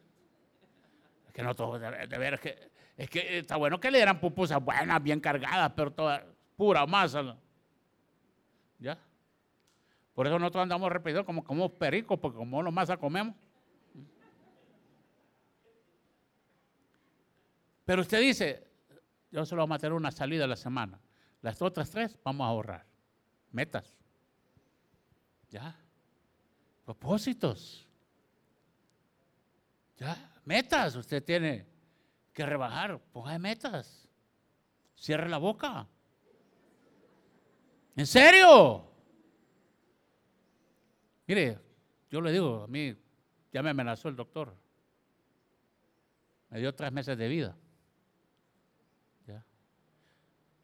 Es 1.26 1.32
que 1.32 1.42
no 1.42 1.54
todo, 1.54 1.78
de, 1.78 2.06
ver, 2.18 2.34
es 2.34 2.40
que, 2.40 2.70
es 2.96 3.10
que 3.10 3.38
está 3.38 3.56
bueno 3.56 3.78
que 3.78 3.90
le 3.90 3.98
dieran 3.98 4.20
pupusas 4.20 4.62
buenas, 4.62 5.02
bien 5.02 5.20
cargadas, 5.20 5.72
pero 5.76 5.92
toda 5.92 6.24
pura 6.56 6.84
masa. 6.86 7.36
¿Ya? 8.78 8.98
Por 10.14 10.26
eso 10.26 10.38
nosotros 10.38 10.62
andamos 10.62 10.90
repitiendo 10.90 11.24
como 11.24 11.44
como 11.44 11.68
pericos, 11.68 12.18
porque 12.18 12.38
como 12.38 12.62
lo 12.62 12.72
masa 12.72 12.96
comemos. 12.96 13.36
Pero 17.88 18.02
usted 18.02 18.20
dice, 18.20 18.66
yo 19.30 19.46
solo 19.46 19.62
voy 19.62 19.72
a 19.72 19.76
meter 19.76 19.94
una 19.94 20.10
salida 20.10 20.44
a 20.44 20.46
la 20.46 20.56
semana. 20.56 21.00
Las 21.40 21.62
otras 21.62 21.88
tres 21.88 22.18
vamos 22.22 22.44
a 22.44 22.48
ahorrar. 22.48 22.84
Metas. 23.50 23.96
Ya. 25.48 25.74
Propósitos. 26.84 27.87
Ya. 29.98 30.16
Metas. 30.44 30.96
Usted 30.96 31.22
tiene 31.22 31.66
que 32.32 32.46
rebajar. 32.46 33.00
Ponga 33.12 33.38
metas. 33.38 34.08
Cierre 34.94 35.28
la 35.28 35.38
boca. 35.38 35.86
¿En 37.96 38.06
serio? 38.06 38.84
Mire, 41.26 41.58
yo 42.10 42.20
le 42.20 42.32
digo, 42.32 42.64
a 42.64 42.66
mí 42.66 42.96
ya 43.52 43.62
me 43.62 43.70
amenazó 43.70 44.08
el 44.08 44.16
doctor. 44.16 44.54
Me 46.50 46.60
dio 46.60 46.74
tres 46.74 46.92
meses 46.92 47.18
de 47.18 47.28
vida. 47.28 47.56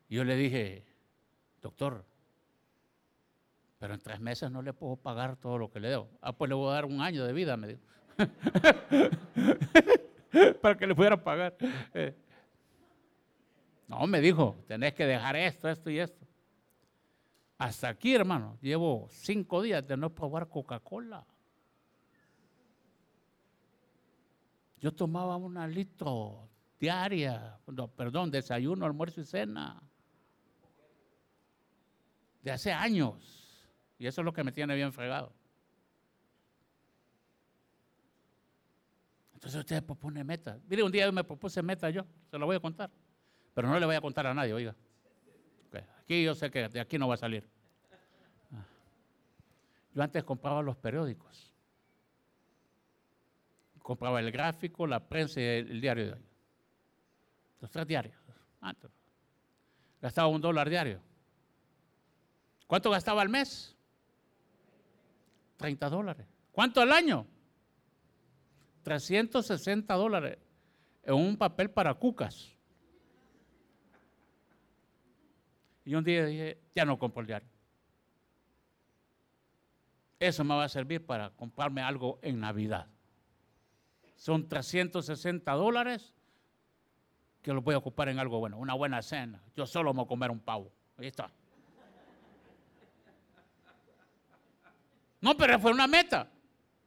Y 0.08 0.16
yo 0.16 0.24
le 0.24 0.36
dije, 0.36 0.84
doctor, 1.60 2.04
pero 3.78 3.94
en 3.94 4.00
tres 4.00 4.20
meses 4.20 4.50
no 4.50 4.62
le 4.62 4.72
puedo 4.72 4.96
pagar 4.96 5.36
todo 5.36 5.58
lo 5.58 5.70
que 5.70 5.80
le 5.80 5.88
debo. 5.88 6.08
Ah, 6.20 6.32
pues 6.32 6.48
le 6.48 6.54
voy 6.54 6.70
a 6.70 6.74
dar 6.74 6.84
un 6.84 7.00
año 7.00 7.24
de 7.24 7.32
vida, 7.32 7.56
me 7.56 7.68
dijo. 7.68 7.80
Para 10.62 10.76
que 10.76 10.86
le 10.86 10.94
pudiera 10.94 11.22
pagar. 11.22 11.56
Eh. 11.94 12.14
No, 13.88 14.06
me 14.06 14.20
dijo, 14.20 14.56
tenés 14.66 14.94
que 14.94 15.06
dejar 15.06 15.36
esto, 15.36 15.68
esto 15.68 15.90
y 15.90 15.98
esto. 15.98 16.26
Hasta 17.58 17.88
aquí, 17.88 18.14
hermano, 18.14 18.58
llevo 18.60 19.06
cinco 19.10 19.62
días 19.62 19.86
de 19.86 19.96
no 19.96 20.10
probar 20.10 20.48
Coca-Cola. 20.48 21.24
Yo 24.80 24.92
tomaba 24.92 25.36
una 25.36 25.66
litro 25.66 26.48
diaria, 26.78 27.58
perdón, 27.96 28.30
desayuno, 28.30 28.84
almuerzo 28.84 29.20
y 29.20 29.24
cena 29.24 29.80
de 32.42 32.50
hace 32.50 32.72
años. 32.72 33.70
Y 33.98 34.06
eso 34.06 34.20
es 34.20 34.24
lo 34.24 34.32
que 34.32 34.44
me 34.44 34.52
tiene 34.52 34.74
bien 34.74 34.92
fregado. 34.92 35.32
Entonces 39.44 39.60
usted 39.60 39.84
propone 39.84 40.24
meta. 40.24 40.58
Mire, 40.66 40.82
un 40.82 40.90
día 40.90 41.12
me 41.12 41.22
propuse 41.22 41.62
meta 41.62 41.90
yo, 41.90 42.06
se 42.30 42.38
lo 42.38 42.46
voy 42.46 42.56
a 42.56 42.60
contar. 42.60 42.90
Pero 43.52 43.68
no 43.68 43.78
le 43.78 43.84
voy 43.84 43.94
a 43.94 44.00
contar 44.00 44.26
a 44.26 44.32
nadie, 44.32 44.54
oiga. 44.54 44.74
Aquí 46.00 46.24
yo 46.24 46.34
sé 46.34 46.50
que 46.50 46.66
de 46.66 46.80
aquí 46.80 46.96
no 46.96 47.08
va 47.08 47.12
a 47.12 47.18
salir. 47.18 47.46
Ah. 48.52 48.64
Yo 49.92 50.02
antes 50.02 50.24
compraba 50.24 50.62
los 50.62 50.78
periódicos. 50.78 51.52
Compraba 53.80 54.18
el 54.20 54.32
gráfico, 54.32 54.86
la 54.86 55.00
prensa 55.06 55.42
y 55.42 55.44
el, 55.44 55.78
diario 55.78 56.06
de 56.06 56.12
hoy. 56.14 56.24
Los 57.60 57.70
tres 57.70 57.86
diarios. 57.86 58.16
Gastaba 60.00 60.28
un 60.28 60.40
dólar 60.40 60.70
diario. 60.70 61.02
¿Cuánto 62.66 62.88
gastaba 62.88 63.20
al 63.20 63.28
mes? 63.28 63.76
30 65.58 65.90
dólares. 65.90 66.26
¿Cuánto 66.50 66.80
al 66.80 66.92
año? 66.92 67.26
360 68.84 69.92
dólares 69.94 70.38
en 71.02 71.14
un 71.14 71.36
papel 71.36 71.70
para 71.70 71.94
cucas. 71.94 72.54
Y 75.84 75.94
un 75.94 76.04
día 76.04 76.24
dije, 76.24 76.58
ya 76.74 76.84
no 76.84 76.98
compro 76.98 77.22
el 77.22 77.26
diario. 77.26 77.48
Eso 80.20 80.44
me 80.44 80.54
va 80.54 80.64
a 80.64 80.68
servir 80.68 81.04
para 81.04 81.30
comprarme 81.30 81.82
algo 81.82 82.18
en 82.22 82.40
Navidad. 82.40 82.86
Son 84.16 84.48
360 84.48 85.52
dólares 85.52 86.14
que 87.42 87.52
los 87.52 87.62
voy 87.62 87.74
a 87.74 87.78
ocupar 87.78 88.08
en 88.08 88.18
algo 88.18 88.38
bueno, 88.38 88.56
una 88.56 88.74
buena 88.74 89.02
cena. 89.02 89.42
Yo 89.54 89.66
solo 89.66 89.92
me 89.92 89.98
voy 89.98 90.04
a 90.04 90.08
comer 90.08 90.30
un 90.30 90.40
pavo. 90.40 90.72
Ahí 90.96 91.08
está. 91.08 91.30
No, 95.20 95.36
pero 95.36 95.58
fue 95.58 95.72
una 95.72 95.86
meta. 95.86 96.30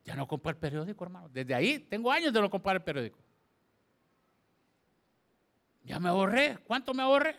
Ya 0.08 0.16
no 0.16 0.26
compré 0.26 0.51
el 0.51 0.58
periódico, 0.58 1.03
hermano. 1.03 1.28
Desde 1.28 1.53
ahí 1.53 1.80
tengo 1.80 2.10
años 2.10 2.32
de 2.32 2.39
no 2.39 2.49
comprar 2.49 2.78
el 2.78 2.82
periódico. 2.82 3.20
Ya 5.84 5.99
me 5.99 6.08
ahorré. 6.08 6.58
¿Cuánto 6.66 6.93
me 6.93 7.03
ahorré? 7.03 7.36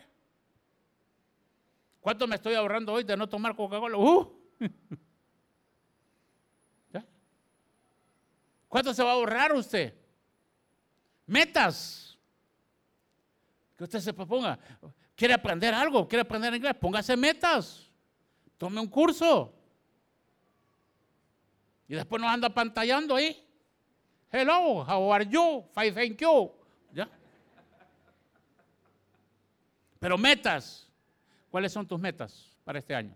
¿Cuánto 1.99 2.27
me 2.27 2.35
estoy 2.35 2.53
ahorrando 2.53 2.93
hoy 2.93 3.03
de 3.03 3.17
no 3.17 3.27
tomar 3.27 3.55
Coca-Cola? 3.55 3.97
Uh. 3.97 4.39
¿Cuánto 8.67 8.93
se 8.93 9.01
va 9.01 9.09
a 9.09 9.13
ahorrar 9.13 9.51
usted? 9.53 9.95
Metas. 11.25 12.19
que 13.75 13.83
usted 13.83 13.99
se 13.99 14.13
proponga. 14.13 14.59
¿Quiere 15.15 15.33
aprender 15.33 15.73
algo? 15.73 16.07
¿Quiere 16.07 16.21
aprender 16.21 16.53
inglés? 16.53 16.75
Póngase 16.79 17.17
metas. 17.17 17.89
Tome 18.59 18.79
un 18.79 18.87
curso. 18.87 19.58
Y 21.89 21.95
después 21.95 22.21
nos 22.21 22.31
anda 22.31 22.49
pantallando 22.49 23.15
ahí. 23.15 23.43
Hello, 24.31 24.85
how 24.85 25.11
are 25.11 25.25
you? 25.25 25.65
Fine, 25.73 25.91
thank 25.91 26.21
you. 26.21 26.51
¿Ya? 26.93 27.09
Pero 29.99 30.15
metas. 30.15 30.87
¿Cuáles 31.49 31.71
son 31.71 31.87
tus 31.87 31.99
metas 31.99 32.55
para 32.63 32.77
este 32.77 32.93
año? 32.93 33.15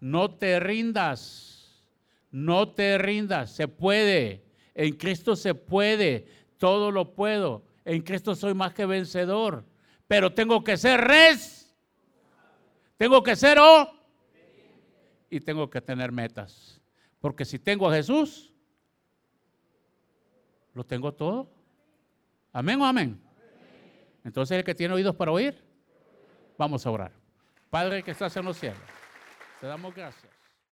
No 0.00 0.34
te 0.34 0.58
rindas. 0.58 1.84
No 2.32 2.70
te 2.70 2.98
rindas. 2.98 3.52
Se 3.52 3.68
puede. 3.68 4.44
En 4.74 4.96
Cristo 4.96 5.36
se 5.36 5.54
puede. 5.54 6.26
Todo 6.58 6.90
lo 6.90 7.14
puedo. 7.14 7.62
En 7.84 8.02
Cristo 8.02 8.34
soy 8.34 8.52
más 8.52 8.74
que 8.74 8.84
vencedor. 8.84 9.64
Pero 10.08 10.34
tengo 10.34 10.64
que 10.64 10.76
ser 10.76 11.00
res. 11.02 11.72
Tengo 12.96 13.22
que 13.22 13.36
ser 13.36 13.60
o. 13.60 13.92
Y 15.30 15.38
tengo 15.38 15.70
que 15.70 15.80
tener 15.80 16.10
metas. 16.10 16.77
Porque 17.20 17.44
si 17.44 17.58
tengo 17.58 17.88
a 17.88 17.94
Jesús, 17.94 18.52
lo 20.74 20.84
tengo 20.84 21.12
todo. 21.12 21.50
Amén 22.52 22.80
o 22.80 22.86
amén. 22.86 23.20
Entonces 24.24 24.58
el 24.58 24.64
que 24.64 24.74
tiene 24.74 24.94
oídos 24.94 25.16
para 25.16 25.32
oír, 25.32 25.62
vamos 26.56 26.86
a 26.86 26.90
orar. 26.90 27.12
Padre 27.70 28.02
que 28.02 28.12
estás 28.12 28.36
en 28.36 28.44
los 28.44 28.56
cielos, 28.56 28.80
te 29.60 29.66
damos 29.66 29.94
gracias. 29.94 30.37